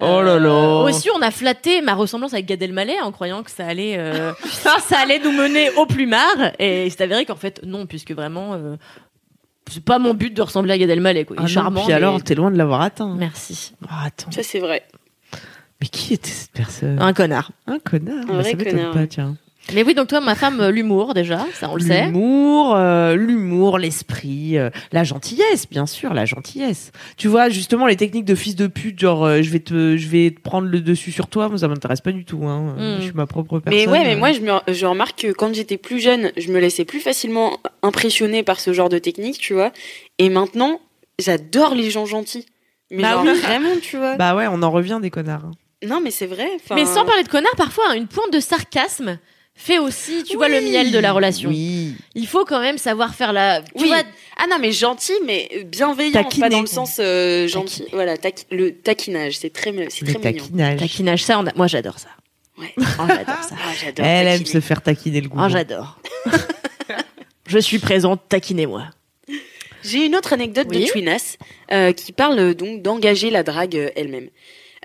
[0.00, 0.82] Oh là là.
[0.84, 4.32] Aussi, on a flatté ma ressemblance avec Gad Elmaleh en croyant que ça allait, euh,
[4.50, 6.52] ça allait nous mener au plumard.
[6.58, 8.76] Et c'est avéré qu'en fait, non, puisque vraiment, euh,
[9.70, 11.36] c'est pas mon but de ressembler à Gad Elmaleh, quoi.
[11.36, 11.80] Il Ah non, charmant.
[11.80, 13.14] Puis mais- alors, t'es loin de l'avoir atteint.
[13.16, 13.72] Merci.
[13.88, 14.30] Ah, attends.
[14.30, 14.82] Ça, c'est vrai.
[15.80, 17.00] Mais qui était cette personne?
[17.00, 17.52] Un connard.
[17.66, 18.24] Un connard.
[18.24, 19.36] Un Bah, vrai ça m'étonne connard, pas, tiens.
[19.74, 22.06] Mais oui, donc toi, ma femme, euh, l'humour, déjà, ça, on le sait.
[22.06, 26.90] L'humour, euh, l'humour, l'esprit, euh, la gentillesse, bien sûr, la gentillesse.
[27.16, 30.08] Tu vois, justement, les techniques de fils de pute, genre, euh, je vais te, je
[30.08, 32.44] vais te prendre le dessus sur toi, moi, ça m'intéresse pas du tout.
[32.46, 32.74] Hein.
[32.78, 32.96] Mm.
[32.98, 33.80] Je suis ma propre personne.
[33.80, 36.58] Mais ouais, mais moi, je, me, je remarque que quand j'étais plus jeune, je me
[36.58, 39.72] laissais plus facilement impressionner par ce genre de technique, tu vois.
[40.18, 40.80] Et maintenant,
[41.20, 42.46] j'adore les gens gentils.
[42.90, 43.38] Mais Bah genre, oui.
[43.40, 44.16] vraiment, tu vois.
[44.16, 45.44] Bah ouais, on en revient des connards.
[45.44, 45.52] hein.
[45.86, 46.48] non, mais c'est vrai.
[46.74, 49.18] Mais sans parler de connard, parfois, une pointe de sarcasme
[49.62, 51.50] fait aussi, tu vois, le miel de la relation.
[51.50, 51.94] Oui.
[52.14, 53.62] Il faut quand même savoir faire la.
[53.62, 53.88] Tu Oui.
[53.88, 54.02] vois,
[54.38, 56.46] Ah non, mais gentil, mais bienveillant, Taquiner.
[56.46, 57.84] pas dans le sens euh, gentil.
[57.92, 60.44] Voilà, taqui- le taquinage, c'est très, c'est Le très mignon.
[60.44, 60.80] taquinage.
[60.80, 62.08] taquinage, ça, on a- moi j'adore ça.
[62.58, 62.72] Ouais.
[62.78, 63.54] Oh, j'adore ça.
[63.62, 64.06] Ah, j'adore.
[64.06, 65.38] Elle aime se faire taquiner le goût.
[65.40, 65.98] Oh, j'adore.
[67.46, 68.84] Je suis présente, taquinez-moi.
[69.82, 70.84] J'ai une autre anecdote Oui.
[70.84, 71.36] de Twinas
[71.72, 74.28] euh, qui parle donc d'engager la drague euh, elle-même.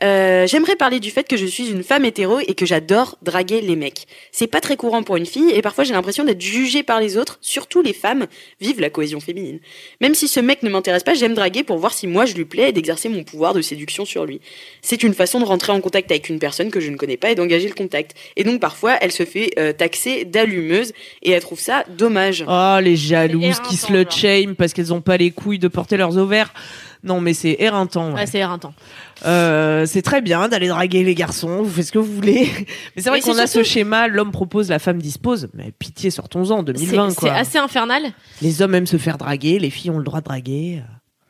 [0.03, 3.61] Euh, J'aimerais parler du fait que je suis une femme hétéro et que j'adore draguer
[3.61, 4.07] les mecs.
[4.31, 7.17] C'est pas très courant pour une fille et parfois j'ai l'impression d'être jugée par les
[7.17, 8.27] autres, surtout les femmes.
[8.59, 9.59] Vive la cohésion féminine.
[10.01, 12.45] Même si ce mec ne m'intéresse pas, j'aime draguer pour voir si moi je lui
[12.45, 14.41] plais et d'exercer mon pouvoir de séduction sur lui.
[14.81, 17.31] C'est une façon de rentrer en contact avec une personne que je ne connais pas
[17.31, 18.15] et d'engager le contact.
[18.35, 20.91] Et donc parfois elle se fait euh, taxer d'allumeuse
[21.23, 22.43] et elle trouve ça dommage.
[22.47, 24.11] Oh, les jalouses qui slut genre.
[24.11, 26.53] shame parce qu'elles ont pas les couilles de porter leurs ovaires.
[27.05, 28.09] Non, mais c'est éreintant.
[28.09, 28.15] ouais.
[28.15, 28.73] Ouais, c'est éreintant.
[29.25, 32.49] Euh, c'est très bien d'aller draguer les garçons, vous faites ce que vous voulez.
[32.95, 35.49] Mais c'est vrai qu'on a ce schéma, l'homme propose, la femme dispose.
[35.53, 38.01] Mais pitié, sortons-en, C'est 2020 c'est assez infernal.
[38.41, 40.81] Les hommes aiment se faire draguer, les filles ont le droit de draguer.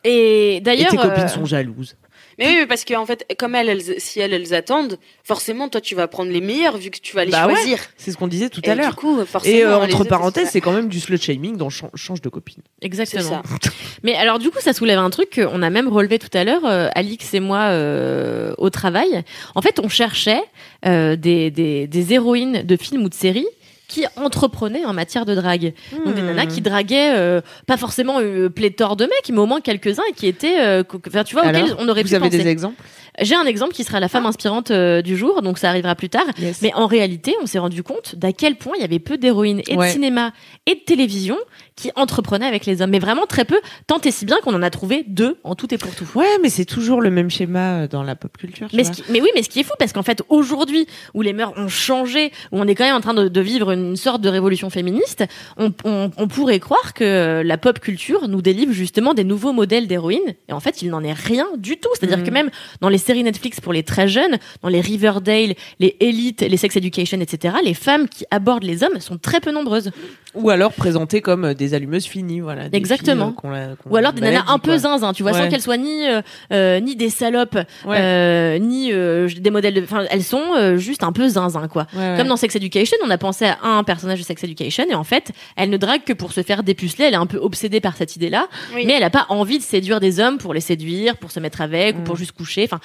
[0.03, 1.95] Et Et d'ailleurs, tes copines euh, sont jalouses.
[2.37, 5.79] Mais oui, mais parce qu'en fait, comme elles, elles- si elles, elles attendent, forcément, toi,
[5.81, 7.79] tu vas prendre les meilleures vu que tu vas les Bah ouais, choisir.
[7.97, 8.89] C'est ce qu'on disait tout Et à l'heure.
[8.91, 11.69] Du coup, forcément, Et euh, entre parenthèses, c'est- c'est quand même du slut shaming dans
[11.69, 12.61] Chan- change de copine.
[12.81, 13.41] c'est exactement.
[13.41, 13.41] ça.
[14.03, 16.65] Mais alors du coup, ça soulève un truc qu'on a même relevé tout à l'heure,
[16.65, 19.23] euh, Alix et moi, euh, au travail.
[19.55, 20.43] En fait, on cherchait
[20.85, 23.47] euh, des, des, des héroïnes de films ou de séries
[23.87, 25.73] qui entreprenaient en matière de drague.
[26.05, 29.61] Donc des nanas qui draguaient euh, pas forcément euh, pléthore de mecs, mais au moins
[29.61, 30.83] quelques-uns et qui étaient, euh,
[31.25, 32.43] tu vois, auxquels on aurait vous pu avez penser.
[32.43, 32.81] des exemples?
[33.21, 36.09] J'ai un exemple qui sera la femme inspirante euh, du jour, donc ça arrivera plus
[36.09, 36.25] tard.
[36.37, 36.61] Yes.
[36.61, 39.61] Mais en réalité, on s'est rendu compte d'à quel point il y avait peu d'héroïnes
[39.69, 39.87] et Ouais.
[39.87, 40.33] de cinéma
[40.65, 41.37] et de télévision
[41.75, 42.89] qui entreprenaient avec les hommes.
[42.91, 45.73] Mais vraiment très peu, tant et si bien qu'on en a trouvé deux en tout
[45.73, 46.07] et pour tout.
[46.15, 48.69] Ouais, mais c'est toujours le même schéma euh, dans la pop culture.
[48.69, 50.87] tu Mais, ce qui- mais oui, mais ce qui est fou, parce qu'en fait, aujourd'hui,
[51.13, 53.71] où les mœurs ont changé, où on est quand même en train de, de vivre
[53.71, 55.25] une sorte de révolution féministe,
[55.57, 59.87] on, on- on pourrait croire que la pop culture nous délivre justement des nouveaux modèles
[59.87, 60.35] d'héroïnes.
[60.47, 61.89] Et en fait, il n'en est rien du tout.
[61.99, 62.49] C'est-à-dire que même
[62.81, 66.75] dans les séries Netflix pour les très jeunes, dans les Riverdale, les Elite, les Sex
[66.77, 69.91] Education, etc., les femmes qui abordent les hommes sont très peu nombreuses.
[70.35, 72.69] Ou alors présentés comme euh, des allumeuses finies, voilà.
[72.69, 73.27] des Exactement.
[73.27, 75.39] filles, euh, qu'on la- qu'on- Ou alors des nanas un peu zinzin, tu vois, Ouais.
[75.39, 76.21] sans qu'elles soient ni euh,
[76.53, 77.97] euh, ni des salopes, Ouais.
[77.99, 79.83] euh, ni euh, des modèles de.
[79.83, 81.87] Enfin, elles sont euh, juste un peu zinzin, quoi.
[81.93, 82.17] Ouais, ouais.
[82.17, 85.03] Comme dans Sex Education, on a pensé à un personnage de Sex Education et en
[85.03, 87.05] fait, elle ne drague que pour se faire dépuceler.
[87.05, 88.83] Elle est un peu obsédée par cette idée-là, Oui.
[88.85, 91.61] mais elle a pas envie de séduire des hommes pour les séduire, pour se mettre
[91.61, 92.03] avec ou Mm.
[92.03, 92.63] pour juste coucher.
[92.65, 92.79] Enfin,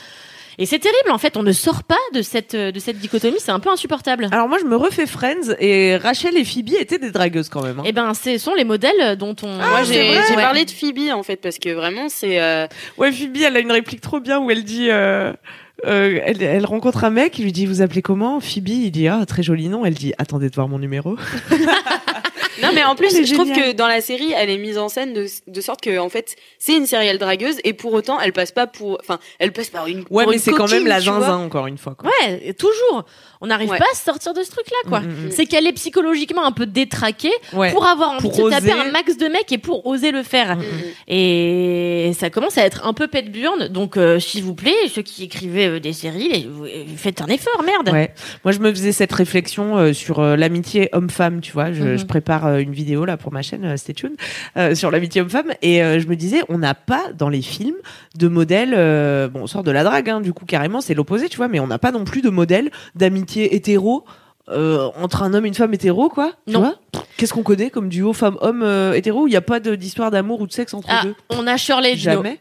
[0.60, 1.36] et c'est terrible en fait.
[1.36, 3.38] On ne sort pas de cette de cette dichotomie.
[3.40, 4.28] C'est un peu insupportable.
[4.30, 7.80] Alors moi, je me refais Friends et Rachel et Phoebe étaient des dragueuses quand même.
[7.80, 7.84] hein.
[7.86, 9.48] Et ben, ce sont les modèles dont on.
[9.48, 10.42] Moi, Ah, c'est j'ai vrai j'ai Ouais.
[10.42, 12.40] parlé de Phoebe en fait parce que vraiment, c'est.
[12.40, 12.66] euh,
[12.98, 14.88] Ouais, Phoebe, elle a une réplique trop bien où elle dit.
[14.90, 15.32] euh,
[15.86, 18.38] euh, elle, elle rencontre un mec, il lui dit Vous appelez comment?
[18.40, 19.86] Phoebe, il dit Ah, très joli nom.
[19.86, 21.16] Elle dit Attendez de voir mon numéro.
[22.62, 25.12] Non, mais en plus, je trouve que dans la série, elle est mise en scène
[25.12, 28.52] de, de sorte que, en fait, c'est une serial dragueuse et pour autant, elle passe
[28.52, 28.98] pas pour.
[29.00, 30.04] Enfin, elle passe par une.
[30.10, 31.94] Ouais, mais c'est quand même la zinzin, encore une fois.
[31.94, 32.10] Quoi.
[32.22, 33.04] Ouais, toujours.
[33.42, 33.78] On n'arrive Ouais.
[33.78, 35.00] pas à se sortir de ce truc-là, quoi.
[35.00, 35.30] Mm, mm, mm.
[35.30, 37.72] C'est qu'elle est psychologiquement un peu détraquée Ouais.
[37.72, 40.58] pour avoir envie Pour de taper un max de mecs et pour oser le faire.
[41.08, 43.68] Et ça commence à être un peu pète burne.
[43.68, 47.26] Donc, euh, s'il vous plaît, ceux qui écrivaient euh, des séries, les- euh, faites un
[47.26, 47.88] effort, merde.
[47.90, 48.12] Ouais.
[48.44, 51.72] Moi, je me faisais cette réflexion euh, sur l'amitié homme-femme, tu vois.
[51.72, 54.16] Je, je prépare euh, une vidéo là pour ma chaîne, Stay tuned,
[54.74, 55.52] sur l'amitié homme-femme.
[55.62, 57.76] Et je me disais, on n'a pas dans les films
[58.16, 58.70] de modèle,
[59.32, 61.60] bon, on sort de la drague, hein, du coup, carrément, c'est l'opposé, tu vois, mais
[61.60, 64.04] on n'a pas non plus de modèle d'amitié hétéro.
[64.48, 66.32] euh, entre un homme et une femme hétéro, quoi.
[66.48, 66.74] Non.
[67.16, 69.28] Qu'est-ce qu'on connaît comme duo femme-homme euh, hétéro?
[69.28, 71.14] Il n'y a pas d'histoire d'amour ou de sexe entre Ah, deux?
[71.28, 71.94] on a Shirley.
[71.96, 72.40] Jamais.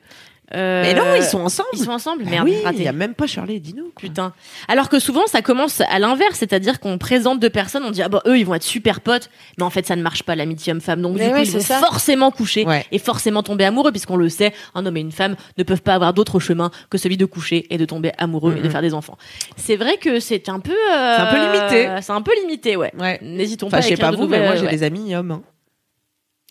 [0.55, 1.69] Euh, Mais non, ils sont ensemble.
[1.73, 3.83] Ils sont ensemble, Ah merde, oui, il n'y a même pas Charlie et Dino.
[3.83, 3.91] quoi.
[4.01, 4.33] Putain.
[4.67, 8.09] Alors que souvent, ça commence à l'inverse, c'est-à-dire qu'on présente deux personnes, on dit, ah
[8.09, 10.73] bah, eux, ils vont être super potes, mais en fait, ça ne marche pas, l'amitié
[10.73, 11.01] homme-femme.
[11.01, 11.77] Donc, Mais du coup, ils vont ça.
[11.79, 12.85] forcément coucher Ouais.
[12.91, 15.93] et forcément tomber amoureux, puisqu'on le sait, un homme et une femme ne peuvent pas
[15.95, 18.93] avoir d'autre chemin que celui de coucher et de tomber amoureux et de faire des
[18.93, 19.17] enfants.
[19.55, 21.89] C'est vrai que c'est un peu, euh, C'est un peu limité.
[22.01, 22.91] C'est un peu limité, ouais.
[22.99, 23.19] Ouais.
[23.21, 25.31] N'hésitons Enfin, pas je sais pas vous, mais moi, j'ai des amis hommes.
[25.31, 25.41] hein.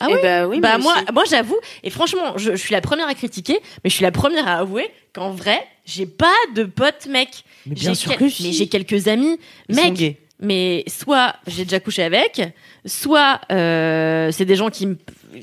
[0.01, 2.81] Ah Eh oui bah oui, bah moi, moi j'avoue, et franchement, je, je suis la
[2.81, 6.65] première à critiquer, mais je suis la première à avouer qu'en vrai, j'ai pas de
[6.65, 7.43] potes mecs.
[7.67, 8.45] Mais bien J'ai sûr quel- que si.
[8.45, 9.39] Mais j'ai quelques amis
[9.69, 9.95] Ils sont mecs.
[9.95, 10.17] gays.
[10.41, 12.41] Mais soit j'ai déjà couché avec,
[12.87, 14.97] soit euh, c'est des gens qui me,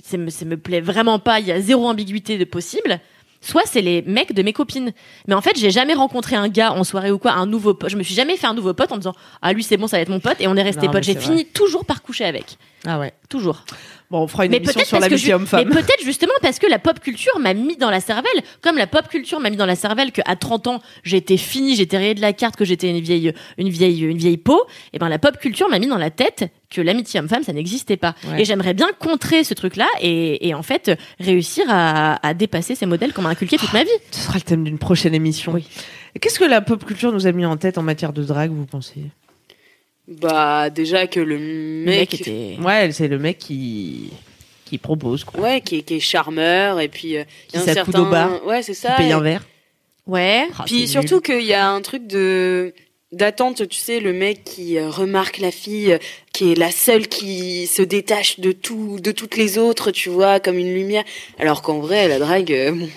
[0.03, 2.99] ça me, ça me plaît vraiment pas, il y a zéro ambiguïté de possible.
[3.41, 4.91] Soit c'est les mecs de mes copines.
[5.27, 7.91] Mais en fait, j'ai jamais rencontré un gars en soirée ou quoi, un nouveau pote.
[7.91, 9.85] Je me suis jamais fait un nouveau pote en me disant ah lui c'est bon,
[9.87, 11.03] ça va être mon pote et on est resté potes.
[11.03, 13.13] J'ai fini toujours par coucher avec, Ah ouais.
[13.28, 13.63] Toujours.
[14.11, 15.67] Bon, on fera une Mais émission peut-être sur ju- homme-femme.
[15.67, 18.86] mais peut-être justement parce que la pop culture m'a mis dans la cervelle, comme la
[18.88, 22.21] pop culture m'a mis dans la cervelle qu'à 30 ans j'étais fini, j'étais rayé de
[22.21, 24.61] la carte, que j'étais une vieille, une vieille, une vieille peau.
[24.93, 27.97] Et ben la pop culture m'a mis dans la tête que l'amitié homme-femme ça n'existait
[27.97, 28.13] pas.
[28.28, 28.41] Ouais.
[28.41, 32.86] Et j'aimerais bien contrer ce truc-là et, et en fait réussir à, à dépasser ces
[32.86, 33.89] modèles qu'on m'a inculqués toute ma vie.
[34.11, 35.51] Ce sera le thème d'une prochaine émission.
[35.53, 35.67] Oui.
[36.21, 38.65] Qu'est-ce que la pop culture nous a mis en tête en matière de drague, vous
[38.65, 39.01] pensez?
[40.07, 42.11] Bah, déjà que le Le mec.
[42.11, 42.57] mec était.
[42.61, 44.11] Ouais, c'est le mec qui
[44.65, 45.39] qui propose quoi.
[45.41, 47.17] Ouais, qui est, qui est charmeur et puis.
[47.17, 48.91] euh, Qui il y a un au bar, Ouais, c'est Qui ça.
[48.95, 49.43] paye et- un verre.
[50.07, 50.47] Ouais.
[50.57, 52.73] Ah, Puis surtout qu'il y a un truc de
[53.11, 55.97] d'attente, tu sais, le mec qui euh, remarque la fille, euh,
[56.33, 60.39] qui est la seule qui se détache de tout, de toutes les autres, tu vois,
[60.41, 61.03] comme une lumière.
[61.39, 62.89] Alors qu'en vrai, la drague, euh, bon,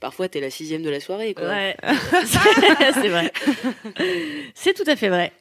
[0.00, 1.48] parfois t'es la sixième de la soirée, quoi.
[1.48, 1.76] Ouais.
[2.94, 3.32] c'est vrai.
[4.54, 5.32] C'est tout à fait vrai.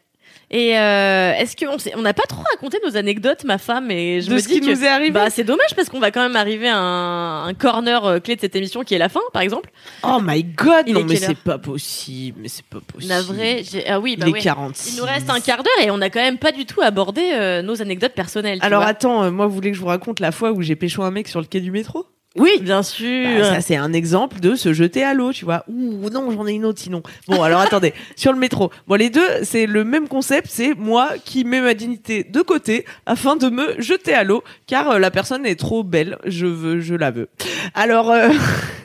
[0.49, 4.29] Et euh, est-ce qu'on on n'a pas trop raconté nos anecdotes, ma femme et je
[4.29, 5.11] de me ce dis qui que nous est arrivé.
[5.11, 8.37] bah c'est dommage parce qu'on va quand même arriver à un, un corner euh, clé
[8.37, 9.69] de cette émission qui est la fin, par exemple.
[10.03, 12.79] oh my god, Il non est mais quelle c'est heure pas possible, mais c'est pas
[12.79, 13.11] possible.
[13.13, 14.41] Navré, j'ai- ah oui, Il bah est.
[14.41, 14.93] 46.
[14.93, 17.29] Il nous reste un quart d'heure et on n'a quand même pas du tout abordé
[17.33, 18.59] euh, nos anecdotes personnelles.
[18.59, 18.89] tu Alors vois.
[18.89, 21.11] attends, euh, moi vous voulez que je vous raconte la fois où j'ai pécho un
[21.11, 22.05] mec sur le quai du métro?
[22.37, 23.39] Oui, bien sûr.
[23.39, 25.63] Bah, ça c'est un exemple de se jeter à l'eau, tu vois.
[25.67, 27.01] Ouh non, j'en ai une autre sinon.
[27.27, 28.71] Bon alors attendez, sur le métro.
[28.87, 32.85] Bon les deux, c'est le même concept, c'est moi qui mets ma dignité de côté
[33.05, 36.79] afin de me jeter à l'eau car euh, la personne est trop belle, je veux
[36.79, 37.29] je la veux.
[37.73, 38.29] Alors euh,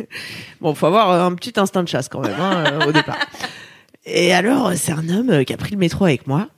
[0.60, 3.18] bon, faut avoir euh, un petit instinct de chasse quand même hein, euh, au départ.
[4.04, 6.48] Et alors c'est un homme qui a pris le métro avec moi.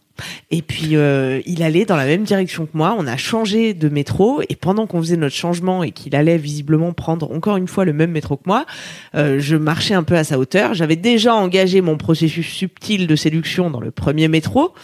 [0.50, 2.94] Et puis euh, il allait dans la même direction que moi.
[2.98, 6.92] On a changé de métro et pendant qu'on faisait notre changement et qu'il allait visiblement
[6.92, 8.66] prendre encore une fois le même métro que moi,
[9.14, 10.74] euh, je marchais un peu à sa hauteur.
[10.74, 14.74] J'avais déjà engagé mon processus subtil de séduction dans le premier métro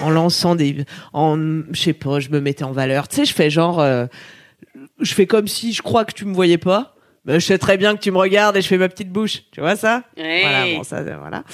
[0.00, 1.36] en lançant des, en
[1.70, 3.08] je sais pas, je me mettais en valeur.
[3.08, 4.06] Tu sais, je fais genre, euh,
[5.00, 6.94] je fais comme si je crois que tu me voyais pas.
[7.28, 9.42] Ben, je sais très bien que tu me regardes et je fais ma petite bouche.
[9.52, 10.02] Tu vois ça?
[10.16, 10.40] Ouais.
[10.40, 11.44] voilà, bon, ça, euh, voilà.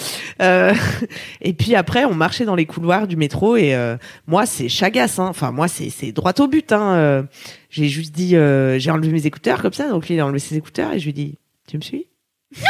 [0.41, 0.72] Euh,
[1.41, 3.97] et puis après, on marchait dans les couloirs du métro et euh,
[4.29, 5.18] moi, c'est chagasse.
[5.18, 5.27] Hein.
[5.27, 6.70] Enfin, moi, c'est droit au but.
[6.70, 6.95] Hein.
[6.95, 7.22] Euh,
[7.70, 9.89] j'ai juste dit, euh, j'ai enlevé mes écouteurs comme ça.
[9.89, 12.07] Donc lui, il a enlevé ses écouteurs et je lui dis, tu me suis?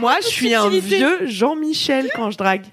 [0.00, 2.64] Moi, je suis un vieux Jean-Michel quand je drague.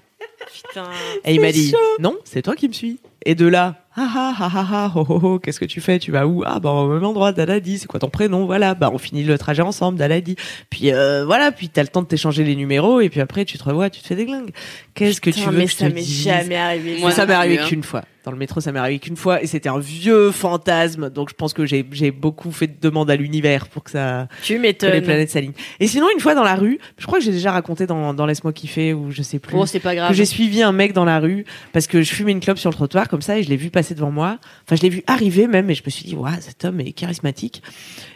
[0.54, 0.88] Putain.
[1.26, 2.98] Et il m'a dit, non, c'est toi qui me suis.
[3.26, 5.98] Et de là, ah ah ah ah ah, oh, oh, oh, qu'est-ce que tu fais?
[5.98, 6.42] Tu vas où?
[6.46, 8.46] Ah bah au même endroit, Daladi, c'est quoi ton prénom?
[8.46, 10.36] Voilà, bah on finit le trajet ensemble, Daladi.
[10.70, 13.58] Puis euh, voilà, puis t'as le temps de t'échanger les numéros et puis après tu
[13.58, 14.50] te revois, tu te fais des glingues.
[14.94, 17.00] Qu'est-ce que tu veux mais que ça m'est jamais arrivé.
[17.00, 17.66] Moi, ça m'est arrivé hein.
[17.66, 18.02] qu'une fois.
[18.24, 21.10] Dans le métro, ça m'est arrivé qu'une fois et c'était un vieux fantasme.
[21.10, 24.28] Donc je pense que j'ai j'ai beaucoup fait de demandes à l'univers pour que ça
[24.44, 25.02] Tu que les m'étonnes.
[25.02, 25.54] planètes s'alignent.
[25.80, 28.24] Et sinon une fois dans la rue, je crois que j'ai déjà raconté dans dans
[28.24, 30.10] laisse-moi kiffer ou je sais plus Bon, c'est pas grave.
[30.10, 32.70] que j'ai suivi un mec dans la rue parce que je fumais une clope sur
[32.70, 34.38] le trottoir comme ça et je l'ai vu passer devant moi.
[34.64, 36.92] Enfin, je l'ai vu arriver même et je me suis dit, waouh, cet homme est
[36.92, 37.62] charismatique.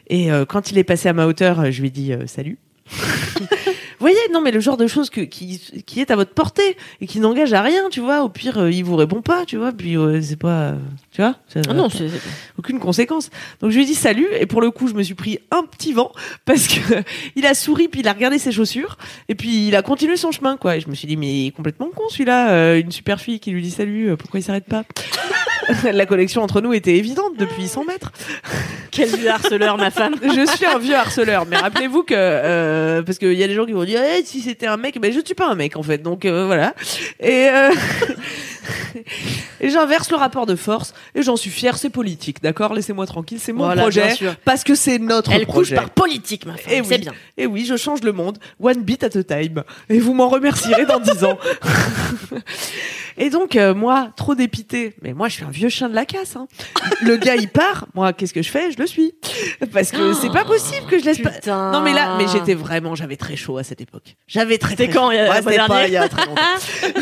[0.09, 2.27] Et euh, quand il est passé à ma hauteur, euh, je lui ai dit euh,
[2.27, 2.59] salut.
[4.07, 6.77] Vous voyez, non, mais le genre de choses que, qui, qui est à votre portée
[7.01, 8.23] et qui n'engage à rien, tu vois.
[8.23, 9.73] Au pire, euh, il vous répond pas, tu vois.
[9.73, 10.77] Puis euh, c'est pas, euh,
[11.11, 12.07] tu vois, ça Ah non, c'est.
[12.59, 13.31] aucune conséquence.
[13.61, 15.65] Donc je lui ai dit salut et pour le coup, je me suis pris un
[15.65, 16.13] petit vent
[16.45, 17.03] parce que
[17.35, 18.97] il a souri puis il a regardé ses chaussures
[19.29, 20.77] et puis il a continué son chemin quoi.
[20.77, 23.41] Et je me suis dit mais il est complètement con celui-là, euh, une super fille
[23.41, 24.85] qui lui dit salut, euh, pourquoi il s'arrête pas
[25.93, 28.13] La connexion entre nous était évidente depuis 100 mètres.
[28.93, 30.15] Quel vieux harceleur, ma femme.
[30.23, 33.73] Je suis un vieux harceleur, mais rappelez-vous que parce qu'il y a des gens qui
[33.73, 35.83] vont dire Eh, si c'était un mec, mais je ne suis pas un mec en
[35.83, 36.75] fait, donc euh, voilà.
[37.23, 37.71] Euh,
[39.61, 42.75] et j'inverse le rapport de force et j'en suis fier, c'est politique, d'accord?
[42.75, 44.15] Laissez-moi tranquille, c'est mon Voilà, projet
[44.45, 45.75] parce que c'est notre Elle couche projet.
[45.77, 46.73] par politique, ma femme.
[46.81, 46.87] Oui.
[46.89, 47.13] C'est bien.
[47.37, 49.63] Et oui, je change le monde, one bit at a time.
[49.89, 51.39] Et vous m'en remercierez dans dix ans.
[53.19, 56.05] Et donc, euh, moi, trop dépité, mais moi, je suis un vieux chien de la
[56.05, 56.37] casse.
[56.37, 56.49] Hein.
[57.01, 58.71] Le gars, il part, moi, qu'est-ce que je fais?
[58.73, 59.15] Je le suis.
[59.73, 61.31] Parce que c'est pas possible que je laisse pas...
[61.73, 64.17] Non, mais là, mais j'étais vraiment, j'avais très chaud à cette époque.
[64.27, 65.13] J'avais très, C'était très quand, chaud.
[65.13, 66.43] il y a- Ouais, pas il y a très longtemps.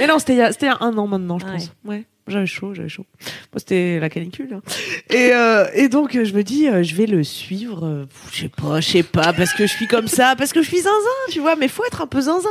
[0.00, 1.52] mais non, c'était a- un an maintenant, je Ouais.
[1.52, 1.72] pense.
[1.84, 2.04] Ouais.
[2.28, 3.06] J'avais chaud, j'avais chaud.
[3.20, 4.52] Moi, c'était la canicule.
[4.54, 4.60] hein.
[5.08, 7.84] Et, euh, et donc, je me dis, euh, je vais le suivre.
[7.84, 10.62] euh, je sais pas, je sais pas, parce que je suis comme ça, parce que
[10.62, 10.90] je suis zinzin,
[11.30, 11.56] tu vois.
[11.56, 12.48] Mais faut être un peu zinzin.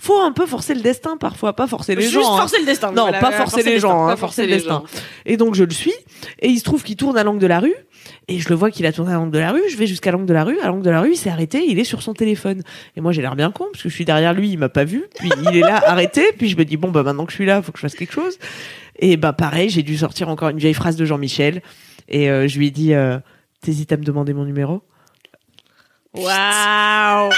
[0.00, 2.34] Faut un peu forcer le destin parfois, pas forcer les Juste gens.
[2.34, 2.38] hein.
[2.40, 2.88] forcer le destin.
[2.90, 4.04] Non, Voilà, pas forcer les le gens, destin.
[4.04, 4.70] hein, Pas forcer forcer le destin.
[4.70, 4.84] gens.
[5.26, 5.94] Et donc je le suis,
[6.40, 7.74] et il se trouve qu'il tourne à l'angle de la rue,
[8.28, 10.10] et je le vois qu'il a tourné à l'angle de la rue, je vais jusqu'à
[10.10, 12.02] l'angle de la rue, à l'angle de la rue, il s'est arrêté, il est sur
[12.02, 12.62] son téléphone.
[12.96, 14.84] Et moi j'ai l'air bien con, parce que je suis derrière lui, il m'a pas
[14.84, 17.36] vu, puis il est là arrêté, puis je me dis, bon bah maintenant que je
[17.36, 18.38] suis là, faut que je fasse quelque chose.
[18.98, 21.62] Et bah pareil, j'ai dû sortir encore une vieille phrase de Jean-Michel,
[22.08, 23.18] et euh, je lui ai dit, euh,
[23.62, 24.82] t'hésites à me demander mon numéro?
[26.14, 27.30] Waouh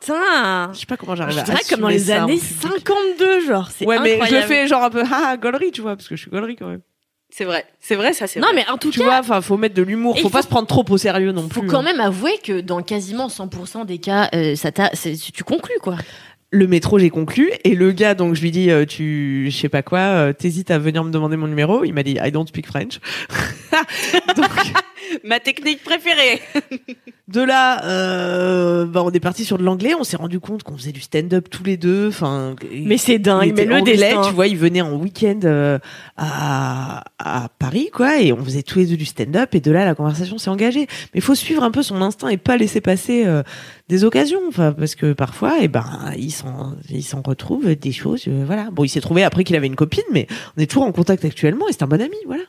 [0.00, 2.86] Putain Je sais pas comment j'arrive à dirais comme dans assumer les ça années public.
[2.86, 3.70] 52, genre.
[3.70, 6.16] C'est Ouais, mais je le fais genre un peu, ah, gaulerie, tu vois, parce que
[6.16, 6.82] je suis gaulerie quand même.
[7.36, 8.54] C'est vrai, c'est vrai, ça c'est Non, vrai.
[8.64, 10.44] mais en tout Tu cas, vois, enfin, faut mettre de l'humour, faut il pas faut-
[10.44, 11.66] se prendre trop au sérieux non faut plus.
[11.68, 11.82] quand hein.
[11.82, 15.96] même avouer que dans quasiment 100% des cas, euh, ça t'a, tu conclus, quoi.
[16.52, 17.50] le métro, j'ai conclu.
[17.64, 20.70] Et le gars, donc, je lui dis, euh, tu, je sais pas quoi, euh, t'hésites
[20.70, 21.82] à venir me demander mon numéro.
[21.82, 23.00] Il m'a dit, I don't speak French.
[24.36, 24.46] donc,
[25.24, 26.40] Ma technique préférée.
[27.28, 29.94] de là, euh, bah, on est parti sur de l'anglais.
[29.98, 32.08] On s'est rendu compte qu'on faisait du stand-up tous les deux.
[32.08, 34.22] Enfin, Mais c'est dingue, mais le anglais, destin.
[34.22, 35.78] tu vois, il venait en week-end euh,
[36.16, 39.84] à, à Paris, quoi, et on faisait tous les deux du stand-up, et de là,
[39.84, 40.86] la conversation s'est engagée.
[41.12, 43.42] Mais il faut suivre un peu son instinct et pas laisser passer euh,
[43.88, 45.84] des occasions, enfin, parce que parfois, eh ben,
[46.16, 48.70] il s'en, il s'en retrouve des choses, euh, voilà.
[48.70, 50.26] Bon, il s'est trouvé après qu'il avait une copine, mais
[50.56, 52.42] on est toujours en contact actuellement, et c'est un bon ami, voilà.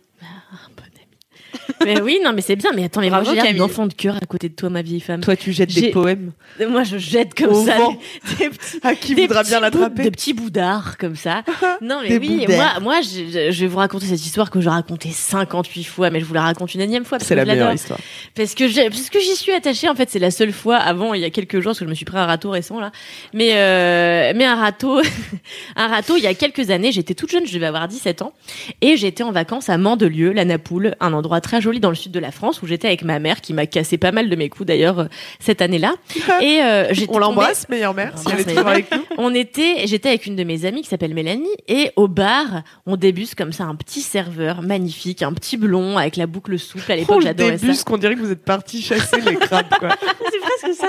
[1.83, 2.71] Mais oui, non, mais c'est bien.
[2.75, 3.59] Mais attends, mais moi, Bravo, j'ai l'air Camille.
[3.59, 5.21] d'enfant de cœur à côté de toi, ma vieille femme.
[5.21, 6.31] Toi, tu jettes des J'ai- poèmes.
[6.69, 7.97] Moi, je jette comme Au ça vent.
[8.39, 11.43] des, des petits À qui des voudra bien l'attraper Des petits bouts d'art comme ça.
[11.81, 14.61] Non, mais Des oui, moi, moi je, je- je vais vous raconter cette histoire que
[14.61, 17.39] j'ai racontée 58 fois, mais je vous la raconte une énième fois parce C'est que
[17.39, 17.99] la meilleure histoire.
[18.35, 19.89] Parce que j'ai- parce que j'y suis attachée.
[19.89, 21.89] En fait, c'est la seule fois avant, il y a quelques jours, parce que je
[21.89, 22.91] me suis pris un râteau récent là.
[23.33, 25.01] Mais euh, mais un râteau,
[25.75, 26.15] un râteau.
[26.17, 28.33] Il y a quelques années, j'étais toute jeune, je devais avoir 17 ans,
[28.81, 32.11] et j'étais en vacances à Mandelieu, la Napoule, un endroit très joli dans le sud
[32.11, 34.49] de la France où j'étais avec ma mère qui m'a cassé pas mal de mes
[34.49, 35.05] coups d'ailleurs euh,
[35.39, 35.93] cette année-là.
[36.41, 39.03] Et euh, On l'embrasse, meilleure mère, On si elle est l'embrasse, toujours meilleure avec nous.
[39.17, 42.95] on était, j'étais avec une de mes amies qui s'appelle Mélanie et au bar, on
[42.97, 46.91] débuse comme ça un petit serveur magnifique, un petit blond avec la boucle souple.
[46.91, 47.83] À l'époque, Oh, j'adorais ça.
[47.85, 49.65] qu'on dirait que vous êtes parti chasser les crabes.
[49.79, 50.87] C'est presque ça.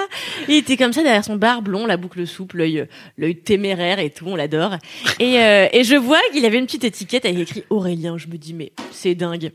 [0.49, 2.87] Il était comme ça derrière son bar blond, la boucle souple, l'œil,
[3.19, 4.75] l'œil téméraire et tout, on l'adore.
[5.21, 8.17] Et, euh, et je vois qu'il avait une petite étiquette avec écrit Aurélien.
[8.19, 9.53] Je me dis mais c'est dingue.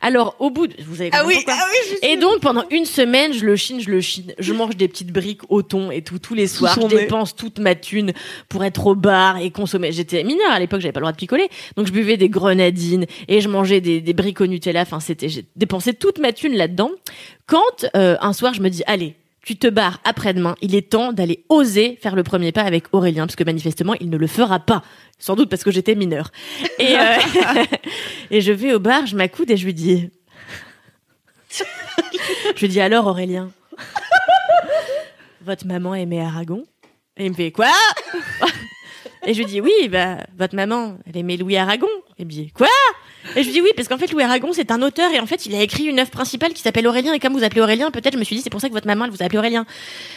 [0.00, 3.32] Alors au bout, de, vous avez Ah oui, ah oui, et donc pendant une semaine,
[3.32, 4.32] je le chine, je le chine.
[4.38, 6.78] Je mange des petites briques au thon et tout tous les soirs.
[6.80, 8.12] Je dépense toute ma thune
[8.48, 9.92] pour être au bar et consommer.
[9.92, 13.06] J'étais mineure à l'époque, j'avais pas le droit de picoler, donc je buvais des grenadines
[13.28, 14.82] et je mangeais des, des briques au Nutella.
[14.82, 16.90] Enfin, c'était j'ai dépensé toute ma thune là-dedans.
[17.46, 19.16] Quand euh, un soir, je me dis allez.
[19.44, 20.54] Tu te barres après-demain.
[20.62, 24.08] Il est temps d'aller oser faire le premier pas avec Aurélien, parce que manifestement, il
[24.08, 24.84] ne le fera pas.
[25.18, 26.30] Sans doute parce que j'étais mineure.
[26.78, 27.16] Et, euh,
[28.30, 30.10] et je vais au bar, je m'accoude et je lui dis,
[32.56, 33.50] je lui dis alors Aurélien,
[35.44, 36.64] votre maman aimait Aragon
[37.16, 37.70] Et il me fait quoi?
[39.24, 41.88] Et je lui dis oui, bah votre maman, elle aimait Louis Aragon.
[42.18, 42.66] Et il me dit quoi?
[43.36, 45.26] Et je lui dis oui parce qu'en fait Louis Aragon c'est un auteur et en
[45.26, 47.92] fait il a écrit une œuvre principale qui s'appelle Aurélien et comme vous appelez Aurélien,
[47.92, 49.38] peut-être je me suis dit c'est pour ça que votre maman elle vous a appelé
[49.38, 49.64] Aurélien.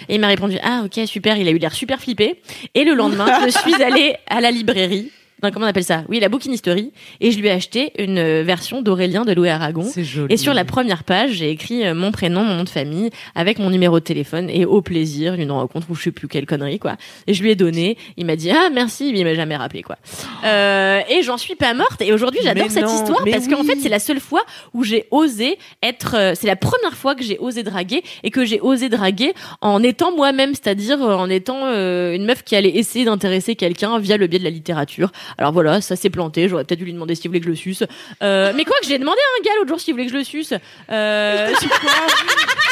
[0.09, 2.41] Et il m'a répondu ah ok super, il a eu l'air super flippé.
[2.73, 5.11] Et le lendemain je suis allée à la librairie.
[5.45, 6.03] Non, comment on appelle ça?
[6.09, 6.91] Oui, la bouquinisterie.
[7.21, 9.83] Et je lui ai acheté une euh, version d'Aurélien de Louis Aragon.
[9.83, 10.33] C'est joli.
[10.33, 13.59] Et sur la première page, j'ai écrit euh, mon prénom, mon nom de famille, avec
[13.59, 16.79] mon numéro de téléphone et au plaisir d'une rencontre ou je sais plus quelle connerie
[16.79, 16.95] quoi.
[17.27, 17.95] Et je lui ai donné.
[18.17, 19.97] Il m'a dit ah merci, mais il m'a jamais rappelé quoi.
[20.45, 22.01] Euh, et j'en suis pas morte.
[22.01, 24.41] Et aujourd'hui, j'adore cette non, histoire parce qu'en fait, c'est la seule fois
[24.73, 26.15] où j'ai osé être.
[26.15, 29.83] euh, c'est la première fois que j'ai osé draguer et que j'ai osé draguer en
[29.83, 34.25] étant moi-même, c'est-à-dire en étant euh, une meuf qui allait essayer d'intéresser quelqu'un via le
[34.25, 35.11] biais de la littérature.
[35.37, 36.47] Alors voilà, ça s'est planté.
[36.47, 37.83] J'aurais peut-être dû lui demander s'il voulait que je le suce.
[38.23, 40.17] Euh, mais quoi que j'ai demandé à un gars l'autre jour s'il voulait que je
[40.17, 40.53] le suce.
[40.91, 41.53] Euh,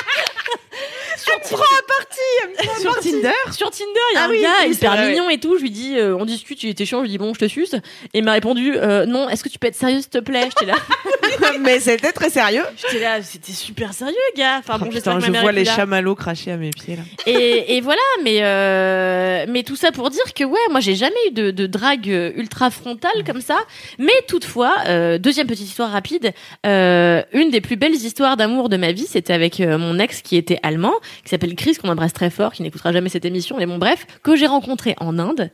[1.24, 5.30] Sur Tinder sur Tinder, il y a Ah un oui, gars oui, hyper vrai, mignon
[5.30, 5.58] et tout.
[5.58, 7.00] Je lui dis, euh, on discute, il était chiant.
[7.00, 7.74] Je lui dis, bon, je te suce.
[8.14, 10.50] Et il m'a répondu, euh, non, est-ce que tu peux être sérieux, s'il te plaît?
[10.50, 10.76] J'étais là.
[11.60, 12.64] Mais c'était très sérieux.
[12.78, 14.58] J'étais là, c'était super sérieux, gars.
[14.60, 15.76] Enfin bon, Oh, putain, que ma je vois les là.
[15.76, 17.04] chamallows cracher à mes pieds, là.
[17.26, 21.16] Et, et voilà, mais euh, mais tout ça pour dire que ouais, moi j'ai jamais
[21.30, 23.58] eu de, de drague ultra frontale comme ça.
[23.98, 26.34] Mais toutefois, euh, deuxième petite histoire rapide,
[26.66, 30.22] euh, une des plus belles histoires d'amour de ma vie, c'était avec euh, mon ex
[30.22, 30.94] qui était allemand,
[31.24, 34.06] qui s'appelle Chris, qu'on embrasse très fort, qui n'écoutera jamais cette émission, mais bon bref,
[34.24, 35.50] que j'ai rencontré en Inde.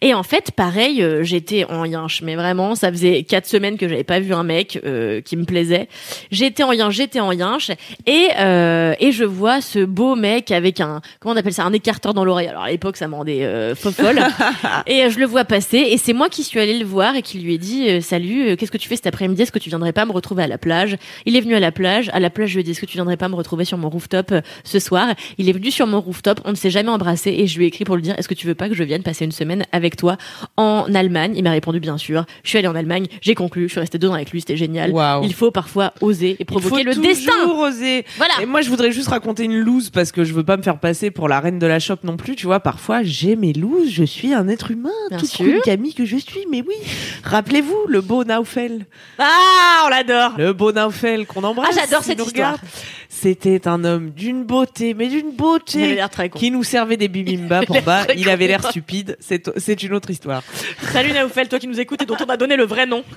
[0.00, 3.88] Et en fait, pareil, euh, j'étais en yinche, mais vraiment, ça faisait quatre semaines que
[3.88, 5.88] j'avais pas vu un mec euh, qui me plaisait.
[6.30, 7.70] J'étais en yinche, j'étais en yinche,
[8.06, 11.72] et euh, et je vois ce beau mec avec un comment on appelle ça, un
[11.72, 12.48] écarteur dans l'oreille.
[12.48, 14.20] Alors à l'époque, ça me rendait euh, folle.
[14.86, 17.22] et euh, je le vois passer, et c'est moi qui suis allée le voir et
[17.22, 19.42] qui lui ai dit salut, qu'est-ce que tu fais cet après-midi?
[19.42, 20.96] Est-ce que tu viendrais pas me retrouver à la plage?
[21.26, 22.10] Il est venu à la plage.
[22.12, 23.78] À la plage, je lui ai dit est-ce que tu viendrais pas me retrouver sur
[23.78, 24.34] mon rooftop
[24.64, 25.01] ce soir?
[25.38, 26.40] Il est venu sur mon rooftop.
[26.44, 28.34] On ne s'est jamais embrassé, et je lui ai écrit pour lui dire est-ce que
[28.34, 30.16] tu veux pas que je vienne passer une semaine avec toi
[30.56, 31.32] en Allemagne?
[31.36, 32.24] Il m'a répondu bien sûr.
[32.44, 34.56] Je suis allée en Allemagne, j'ai conclu, je suis restée deux ans avec lui, c'était
[34.56, 34.92] génial.
[35.22, 37.32] Il faut parfois oser et provoquer Il le destin.
[37.42, 38.04] toujours oser.
[38.16, 38.34] Voilà.
[38.40, 40.78] Et moi, je voudrais juste raconter une loose parce que je veux pas me faire
[40.78, 42.36] passer pour la reine de la shop non plus.
[42.36, 43.90] Tu vois, parfois, j'ai mes looses.
[43.90, 44.90] Je suis un être humain.
[45.10, 45.44] Bien toute sûr.
[45.44, 46.46] cool Camille que je suis.
[46.50, 46.74] Mais oui.
[47.24, 48.86] Rappelez-vous, le beau Naufel.
[49.18, 50.32] Ah, on l'adore.
[50.38, 51.76] Le beau Naufel qu'on embrasse.
[51.76, 52.52] Ah, j'adore cette histoire.
[52.52, 52.60] regarde.
[53.22, 56.02] C'était un homme d'une beauté, mais d'une Il avait beauté.
[56.10, 56.40] très con.
[56.40, 58.04] Qui nous servait des bibimbap en bas.
[58.16, 59.16] Il avait l'air stupide.
[59.20, 60.42] C'est, c'est une autre histoire.
[60.92, 63.04] Salut Naoufel, toi qui nous écoutes et dont on a donné le vrai nom.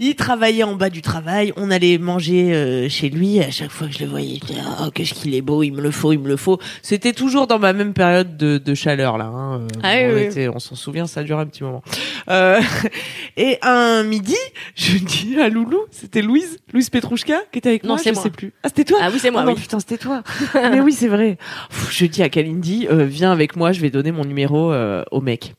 [0.00, 1.52] Il travaillait en bas du travail.
[1.56, 3.38] On allait manger euh, chez lui.
[3.40, 5.70] À chaque fois que je le voyais, je disais, oh, qu'est-ce qu'il est beau, il
[5.70, 6.58] me le faut, il me le faut.
[6.82, 9.26] C'était toujours dans ma même période de, de chaleur, là.
[9.26, 9.60] hein.
[9.60, 10.48] Euh, Ah oui, on, oui.
[10.54, 11.82] on s'en souvient, ça dure un petit moment.
[12.28, 12.60] Euh,
[13.36, 14.36] et un midi,
[14.74, 18.14] je dis à Loulou, c'était Louise, Louise Petrouchka, qui était avec Non, moi, c'est je
[18.14, 18.22] moi.
[18.24, 18.52] sais plus.
[18.62, 19.60] Ah, c'était toi Ah oui, c'est moi, non, oui.
[19.60, 20.22] putain, c'était toi.
[20.54, 21.38] Mais oui, c'est vrai.
[21.70, 25.02] Pff, Je dis à Kalindi, euh, viens avec moi, je vais donner mon numéro euh,
[25.10, 25.54] au mec.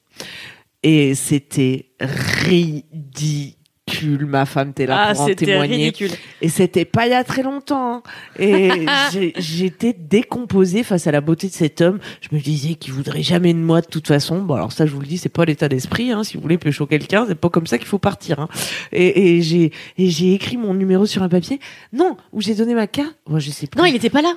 [0.84, 3.54] Et c'était ridicule.
[3.88, 5.76] Ridicule, ma femme, t'es là Ah, pour en témoigner.
[5.76, 6.12] ridicule.
[6.42, 7.96] Et c'était pas il y a très longtemps.
[7.98, 8.04] hein.
[8.40, 8.70] Et
[9.38, 12.00] j'étais décomposée face à la beauté de cet homme.
[12.22, 14.40] Je me disais qu'il voudrait jamais de moi de toute façon.
[14.42, 16.12] Bon, alors ça, je vous le dis, c'est pas l'état d'esprit.
[16.12, 16.24] Hein.
[16.24, 18.40] Si vous voulez pécho quelqu'un, c'est pas comme ça qu'il faut partir.
[18.40, 18.48] Hein.
[18.92, 21.60] Et, et j'ai et j'ai écrit mon numéro sur un papier.
[21.92, 23.16] Non, où j'ai donné ma carte.
[23.28, 23.80] Moi, je sais plus.
[23.80, 24.34] Non, il était pas là.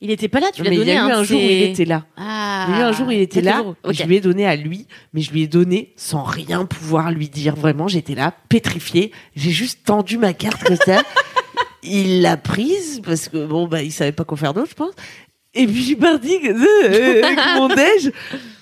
[0.00, 1.40] Il était pas là, tu lui as mais il donné y a eu un jour
[1.40, 2.06] où il était là.
[2.16, 2.66] Ah.
[2.68, 4.54] Il y a eu un jour où il était là, je lui ai donné à
[4.54, 7.56] lui, mais je lui ai donné sans rien pouvoir lui dire.
[7.56, 9.10] Vraiment, j'étais là, pétrifiée.
[9.34, 11.02] J'ai juste tendu ma carte comme ça.
[11.82, 14.92] il l'a prise parce que bon, bah, il savait pas quoi faire d'autre, je pense.
[15.54, 16.50] Et puis je suis partie ça,
[16.84, 18.12] euh, avec mon déj.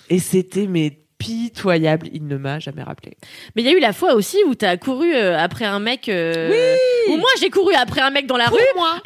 [0.08, 2.08] Et c'était mais pitoyable.
[2.12, 3.16] Il ne m'a jamais rappelé.
[3.54, 6.08] Mais il y a eu la fois aussi où t'as couru euh, après un mec.
[6.08, 6.74] euh,
[7.08, 8.58] Où moi j'ai couru après un mec dans la rue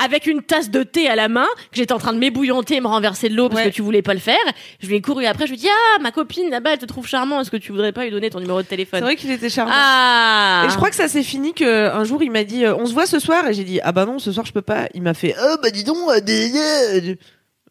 [0.02, 2.80] avec une tasse de thé à la main que j'étais en train de m'ébouillanter et
[2.80, 3.70] me renverser de l'eau parce Ouais.
[3.70, 4.36] que tu voulais pas le faire.
[4.80, 5.46] Je lui ai couru après.
[5.46, 7.40] Je lui ai dit ah ma copine là-bas elle te trouve charmant.
[7.40, 9.48] Est-ce que tu voudrais pas lui donner ton numéro de C'est téléphone vrai qu'il était
[9.50, 9.72] charmant.
[9.74, 10.64] Ah.
[10.66, 12.86] Et je crois que ça s'est fini que un jour il m'a dit euh, on
[12.86, 14.88] se voit ce soir et j'ai dit ah bah non ce soir je peux pas.
[14.94, 17.14] Il m'a fait oh bah dis donc euh, des- euh,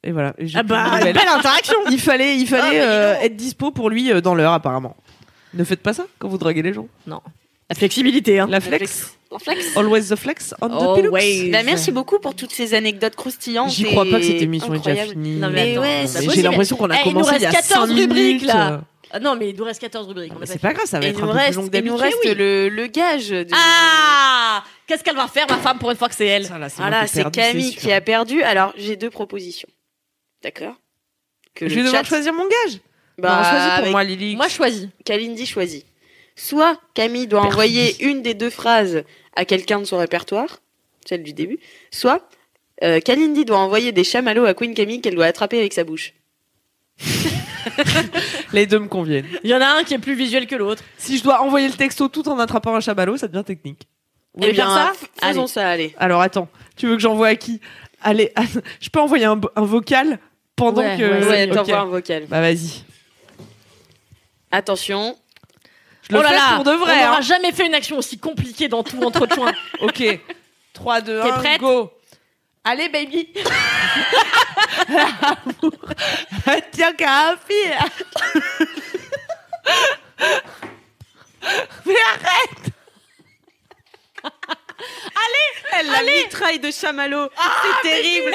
[0.04, 0.34] et voilà.
[0.38, 1.14] Et j'ai Ah bah nouvelles.
[1.14, 1.76] belle interaction.
[1.92, 4.96] Il fallait, il Ah, fallait dis euh, être dispo pour lui euh, dans l'heure, apparemment.
[5.54, 6.88] Ne faites pas ça quand vous draguez les gens.
[7.08, 7.22] Non.
[7.70, 8.48] La flexibilité hein.
[8.50, 9.16] La flex.
[9.32, 9.78] En flex.
[9.78, 11.52] Always the flex on the Always.
[11.52, 13.70] Bah, merci beaucoup pour toutes ces anecdotes croustillantes.
[13.72, 15.36] J'y crois pas que cette émission est déjà finie.
[15.36, 16.34] Non, Mais ouais, Mais possible.
[16.34, 18.10] J'ai l'impression qu'on a Eh, il nous commencé il y a reste 14 5 minutes.
[18.12, 18.82] rubriques, là.
[19.12, 20.32] Ah non mais il nous reste 14 rubriques.
[20.46, 21.84] c'est pas grave, ça va Et être un nous peu plus reste, long que il
[21.84, 23.30] nous reste le, le gage.
[23.30, 23.48] De...
[23.54, 26.48] Ah Qu'est-ce qu'elle va faire ma femme pour une fois que c'est elle?
[26.78, 28.42] Voilà, ai c'est Camille qui a perdu.
[28.44, 29.68] Alors, j'ai deux propositions.
[30.44, 30.76] D'accord
[31.56, 32.80] que Je vais devoir chat- choisir mon gage.
[33.18, 34.36] Bah, choisis pour avec moi, Lily.
[34.36, 34.88] Moi je choisis.
[35.06, 35.86] Kalindi choisit.
[36.36, 39.04] Soit Camille doit envoyer une des deux phrases
[39.36, 40.60] à quelqu'un de son répertoire,
[41.06, 41.60] celle du début,
[41.92, 42.30] soit
[42.84, 46.14] euh, Kalindi doit envoyer des chamallows à Queen Camille qu'elle doit attraper avec sa bouche.
[48.54, 49.26] Les deux me conviennent.
[49.44, 50.84] Il y en a un qui est plus visuel que l'autre.
[50.98, 53.88] Si je dois envoyer le texto tout en attrapant un chamallow, ça devient technique.
[54.34, 55.48] Vous voulez Eh bien, faire ça faisons Allez.
[55.52, 55.96] ça, allez.
[55.98, 57.60] Alors attends, tu veux que j'envoie à qui?
[58.02, 58.32] Allez,
[58.80, 60.20] je peux envoyer un vocal
[60.60, 61.04] pendant Ouais, que.
[61.04, 61.56] ouais, Ouais, Ok.
[61.56, 62.26] t'envoies un vocal.
[62.28, 62.84] Bah vas-y.
[64.52, 65.18] Attention.
[66.10, 66.92] Je le oh là fais là, pour de vrai.
[66.92, 67.06] on hein.
[67.08, 69.52] n'aura jamais fait une action aussi compliquée dans tout entre choix.
[69.82, 70.04] Ok.
[70.74, 71.92] 3, 2, 1, prête go.
[72.64, 73.30] Allez, baby.
[76.72, 77.76] Tiens, qu'à un fil.
[81.86, 82.74] Mais arrête.
[85.80, 87.30] Elle la mitraille de chamallow.
[87.62, 88.34] c'est terrible.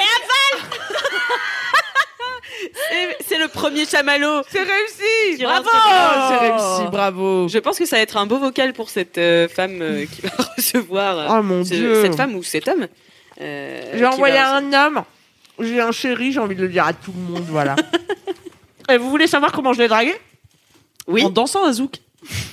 [3.27, 4.41] C'est le premier chamallow.
[4.49, 5.41] C'est réussi.
[5.43, 5.69] Bravo.
[5.69, 7.47] rentre C'est réussi, bravo.
[7.47, 10.21] Je pense que ça va être un beau vocal pour cette euh, femme euh, qui
[10.21, 11.17] va recevoir.
[11.19, 12.01] euh, Oh mon ce- dieu.
[12.03, 12.87] Cette femme ou cet homme.
[13.41, 15.03] euh, J'ai envoyé un homme.
[15.59, 17.75] J'ai un chéri, j'ai envie de le dire à tout le monde, voilà.
[18.89, 20.13] Et vous voulez savoir comment je l'ai dragué?
[21.07, 21.23] Oui.
[21.23, 21.95] En dansant un zouk.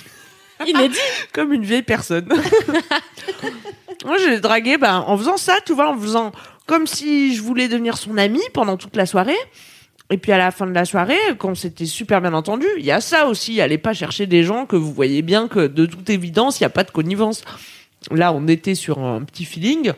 [0.66, 0.96] Inédit.
[1.32, 2.28] comme une vieille personne.
[4.04, 6.32] Moi, je l'ai dragué ben, en faisant ça, tu vois, en faisant
[6.66, 9.36] comme si je voulais devenir son amie pendant toute la soirée.
[10.12, 12.90] Et puis à la fin de la soirée, quand c'était super bien entendu, il y
[12.92, 13.60] a ça aussi.
[13.60, 16.66] Allez pas chercher des gens que vous voyez bien que de toute évidence, il n'y
[16.66, 17.42] a pas de connivence.
[18.10, 19.92] Là, on était sur un petit feeling.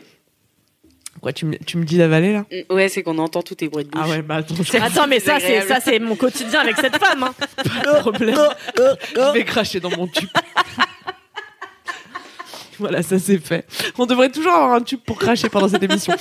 [1.21, 2.45] Quoi, tu me, tu me dis d'avaler là?
[2.51, 4.01] Mm, Ouais, c'est qu'on entend tous tes bruits de bouche.
[4.05, 5.67] Ah ouais, bah attends, je Attends, mais ça, c'est désagréable.
[5.67, 7.23] ça, c'est mon quotidien avec cette femme.
[7.23, 7.33] hein.
[7.57, 8.37] pas de problème.
[9.15, 10.29] Je vais cracher dans mon tube.
[12.77, 13.65] Voilà, ça c'est fait.
[13.97, 16.13] On devrait toujours avoir un tube pour cracher pendant cette émission.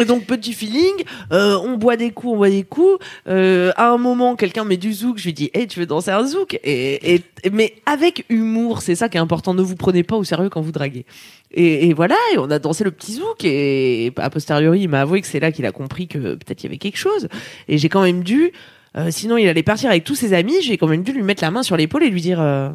[0.00, 2.98] Et donc petit feeling, euh, on boit des coups, on boit des coups.
[3.28, 6.10] Euh, à un moment, quelqu'un met du zouk, je lui dis, hey, tu veux danser
[6.10, 6.58] un zouk?
[6.64, 7.22] Et, et,
[7.52, 9.54] mais avec humour, c'est ça qui est important.
[9.54, 11.04] Ne vous prenez pas au sérieux quand vous draguez.
[11.50, 15.02] Et, et voilà, et on a dansé le petit zouk et a posteriori, il m'a
[15.02, 17.28] avoué que c'est là qu'il a compris que peut-être il y avait quelque chose.
[17.68, 18.52] Et j'ai quand même dû,
[18.96, 21.42] euh, sinon il allait partir avec tous ses amis, j'ai quand même dû lui mettre
[21.42, 22.70] la main sur l'épaule et lui dire, euh,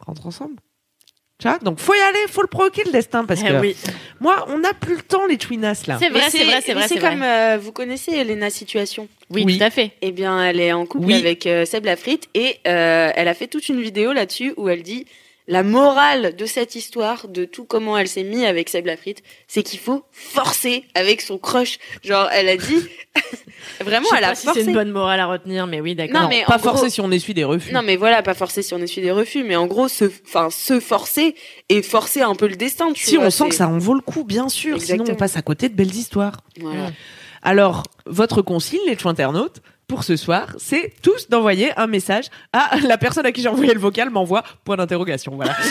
[0.00, 0.56] rentre ensemble.
[1.38, 3.76] Tu vois Donc faut y aller, faut le provoquer le destin parce Eh que oui.
[4.20, 5.98] moi, on n'a plus le temps les twinasses là.
[6.00, 7.54] C'est vrai, c'est vrai, c'est vrai, C'est comme, vrai.
[7.54, 9.08] euh, vous connaissez Elena Situation?
[9.30, 9.58] Oui, Oui.
[9.58, 9.90] tout à fait.
[10.00, 11.14] Eh bien, elle est en couple Oui.
[11.14, 14.82] avec euh, Seb Lafrite et euh, elle a fait toute une vidéo là-dessus où elle
[14.84, 15.06] dit
[15.46, 19.62] la morale de cette histoire, de tout comment elle s'est mise avec Seb Lafrite, c'est
[19.62, 21.78] qu'il faut forcer avec son crush.
[22.02, 22.88] Genre, elle a dit
[23.80, 24.60] vraiment, Je sais elle a pas si forcé.
[24.62, 26.22] c'est une bonne morale à retenir, mais oui, d'accord.
[26.22, 27.72] Non, mais pas gros- si on essuie des refus.
[27.74, 30.48] Non, mais voilà, pas forcer si on essuie des refus, mais en gros, se, enfin,
[30.50, 31.34] se forcer
[31.68, 32.92] et forcer un peu le destin.
[32.92, 34.76] Tu si vois, on sent que ça en vaut le coup, bien sûr.
[34.80, 35.12] Sinon, Exactement.
[35.12, 36.38] on passe à côté de belles histoires.
[36.60, 36.90] Voilà.
[37.42, 42.78] Alors, votre consigne, les chou internautes, pour ce soir, c'est tous d'envoyer un message à
[42.80, 45.32] la personne à qui j'ai envoyé le vocal m'envoie point d'interrogation.
[45.34, 45.54] Voilà.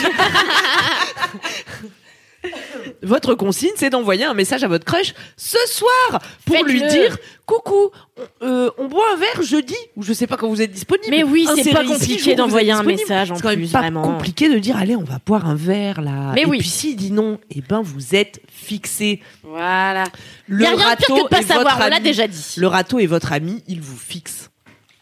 [3.02, 7.16] Votre consigne, c'est d'envoyer un message à votre crush ce soir pour lui dire
[7.46, 10.70] coucou, on, euh, on boit un verre jeudi ou je sais pas quand vous êtes
[10.70, 11.08] disponible.
[11.10, 13.80] Mais oui, c'est Insérez pas compliqué d'envoyer un message en C'est quand même plus, pas
[13.80, 14.02] vraiment.
[14.02, 16.32] compliqué de dire allez, on va boire un verre là.
[16.34, 16.58] Mais et oui.
[16.58, 19.20] puis s'il dit non, et ben vous êtes fixé.
[19.42, 20.04] Voilà.
[20.46, 22.54] Le Y a rien de pire que de pas savoir, on l'a déjà dit.
[22.56, 24.50] Le râteau est votre ami, il vous fixe.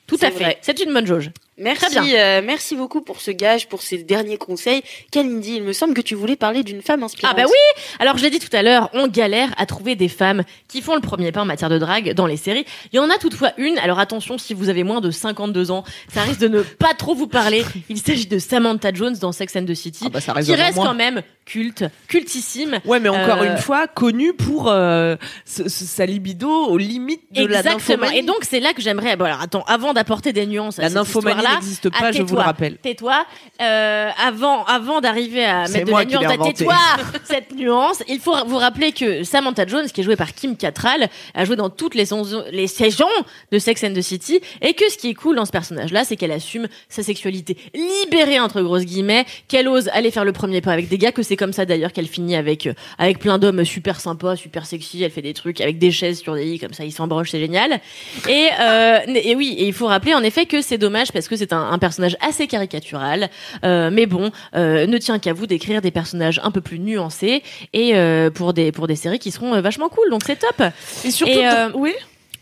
[0.07, 0.38] Tout C'est à fait.
[0.45, 0.59] vrai.
[0.62, 1.30] C'est une bonne jauge.
[1.59, 4.83] Merci, euh, merci beaucoup pour ce gage, pour ces derniers conseils.
[5.11, 7.35] Kalindi, il me semble que tu voulais parler d'une femme inspirante.
[7.39, 10.09] Ah bah oui Alors je l'ai dit tout à l'heure, on galère à trouver des
[10.09, 12.65] femmes qui font le premier pas en matière de drague dans les séries.
[12.93, 15.85] Il y en a toutefois une, alors attention si vous avez moins de 52 ans,
[16.13, 17.65] ça risque de ne pas trop vous parler.
[17.91, 20.77] Il s'agit de Samantha Jones dans Sex and the City, Ah bah, ça qui reste
[20.79, 22.79] quand même culte, cultissime.
[22.87, 27.23] Ouais, mais encore Euh, une fois, connu pour euh, ce- ce- sa libido aux limites
[27.33, 28.11] de la Exactement.
[28.11, 29.17] Et donc c'est là que j'aimerais.
[29.17, 30.99] Bon alors attends, avant d'apporter des nuances à la cette
[31.43, 32.76] histoire-là, n'existe ah, pas, je vous le rappelle.
[32.78, 33.24] Tais-toi.
[33.61, 36.76] Euh, avant, avant d'arriver à mettre de la nuance, tais-toi
[37.24, 38.03] cette nuance.
[38.09, 41.57] Il faut vous rappeler que Samantha Jones, qui est jouée par Kim Cattrall, a joué
[41.57, 43.07] dans toutes les, saisons- les saisons
[43.51, 46.16] de Sex and the City, et que ce qui est cool dans ce personnage-là, c'est
[46.16, 50.72] qu'elle assume sa sexualité libérée entre grosses guillemets, qu'elle ose aller faire le premier pas
[50.72, 53.64] avec des gars, que c'est comme ça d'ailleurs qu'elle finit avec euh, avec plein d'hommes
[53.64, 55.03] super sympas, super sexy.
[55.03, 57.40] Elle fait des trucs avec des chaises sur des lits comme ça, ils s'embrochent, c'est
[57.40, 57.80] génial.
[58.28, 61.32] Et, euh, et oui, et il faut rappeler en effet que c'est dommage parce que
[61.37, 63.30] c'est un, un personnage assez caricatural.
[63.64, 67.43] Euh, mais bon, euh, ne tient qu'à vous d'écrire des personnages un peu plus nuancés
[67.72, 70.11] et euh, pour des pour des séries qui seront euh, vachement cool.
[70.11, 70.62] Donc c'est top.
[71.05, 71.93] Et surtout, Et, euh, oui.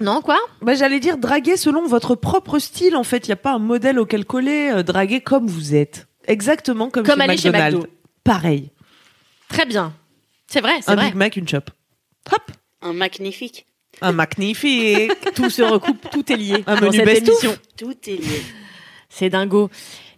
[0.00, 2.96] Non quoi Bah, j'allais dire draguer selon votre propre style.
[2.96, 4.70] En fait, il y a pas un modèle auquel coller.
[4.72, 7.76] euh, draguer comme vous êtes, exactement comme, Comme chez aller chez McDonald's.
[7.80, 7.92] McDo.
[8.24, 8.70] Pareil.
[9.48, 9.92] Très bien.
[10.46, 11.06] C'est vrai, c'est Un vrai.
[11.06, 11.70] Big Mac, une chop.
[12.32, 12.42] Hop.
[12.82, 13.66] Un magnifique.
[14.00, 15.12] Un magnifique.
[15.34, 16.64] Tout se recoupe, tout est lié.
[16.66, 17.54] Un dans menu émission.
[17.76, 18.42] Tout est lié.
[19.12, 19.68] C'est dingo.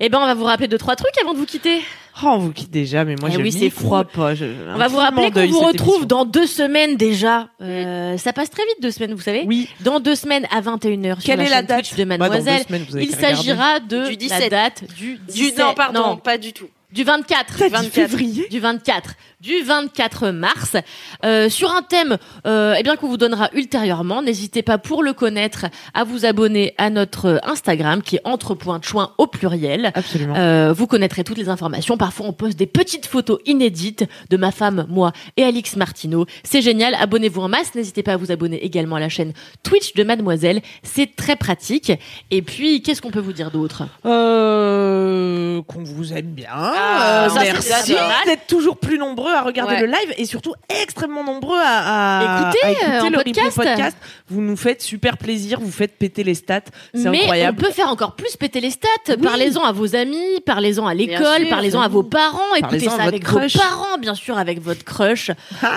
[0.01, 1.81] Eh ben, on va vous rappeler deux trois trucs avant de vous quitter.
[2.23, 4.21] Oh, on vous quitte déjà, mais moi Eh je oui, m'y c'est crois fou.
[4.21, 4.35] pas.
[4.35, 6.07] Je- On va vous rappeler qu'on vous retrouve émission.
[6.07, 7.49] dans deux semaines déjà.
[7.63, 9.45] Euh, ça passe très vite deux semaines, vous savez.
[9.47, 9.67] Oui.
[9.81, 12.65] Dans deux semaines à 21h sur Quelle la est la date Twitch de Bah, Mademoiselle.
[12.69, 14.51] semaines, Il s'agira de Du la 17.
[14.51, 16.69] date du Du, 17 non, pardon, non, pas du tout.
[16.93, 17.57] du 24.
[17.71, 19.15] T'as dit février Du 24.
[19.43, 20.77] Du 24 mars.
[21.25, 22.17] Euh, sur un thème
[22.47, 24.23] euh, eh bien qu'on vous donnera ultérieurement.
[24.23, 29.27] N'hésitez pas pour le connaître à vous abonner à notre Instagram qui est entre.choin au
[29.27, 29.91] pluriel.
[29.97, 30.37] Absolument.
[30.37, 31.97] Euh, vous connaîtrez toutes les informations.
[31.97, 36.27] Parfois, on poste des petites photos inédites de ma femme, moi et Alix Martineau.
[36.45, 36.95] C'est génial.
[36.95, 37.75] Abonnez-vous en masse.
[37.75, 39.33] N'hésitez pas à vous abonner également à la chaîne
[39.65, 40.63] Twitch de Mademoiselle.
[40.85, 41.91] C'est très pratique.
[42.31, 43.83] Et puis, qu'est-ce qu'on peut vous dire d'autre?
[44.07, 46.47] Euh, qu'on vous aime bien.
[46.53, 47.95] Ah, Euh, ça, merci
[48.27, 49.81] d'être toujours plus nombreux à regarder Ouais.
[49.83, 53.57] le live et surtout extrêmement nombreux à, à Écoutez, à écouter euh, en le podcast.
[53.57, 53.97] podcast.
[54.29, 56.61] Vous nous faites super plaisir, vous faites péter les stats.
[56.95, 57.59] C'est Mais incroyable.
[57.61, 58.89] on peut faire encore plus péter les stats.
[59.09, 59.17] Oui.
[59.23, 62.55] Parlez-en à vos amis, parlez-en à l'école, parlez-en à vos parents.
[62.57, 63.55] Écoutez ça avec crush.
[63.55, 65.31] vos parents, bien sûr, avec votre crush.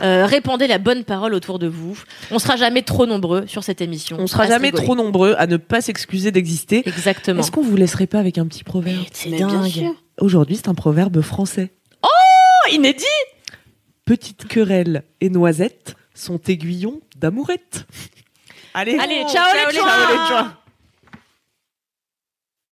[0.04, 1.98] Euh, répandez la bonne parole autour de vous.
[2.32, 4.18] On sera jamais trop nombreux sur cette émission.
[4.20, 4.84] On sera jamais rigoler.
[4.84, 6.84] trop nombreux à ne pas s'excuser d'exister.
[6.86, 7.40] Exactement.
[7.40, 9.04] Est-ce qu'on vous laisserait pas avec un petit proverbe?
[9.12, 9.90] C'est dingue.
[10.20, 11.72] Aujourd'hui, c'est un proverbe français.
[12.04, 12.08] Oh,
[12.72, 13.04] inédit
[14.06, 17.88] Petite querelle et noisette sont aiguillons d'amourette.
[18.76, 20.58] Allez, Allez, ciao, les ciao les joints.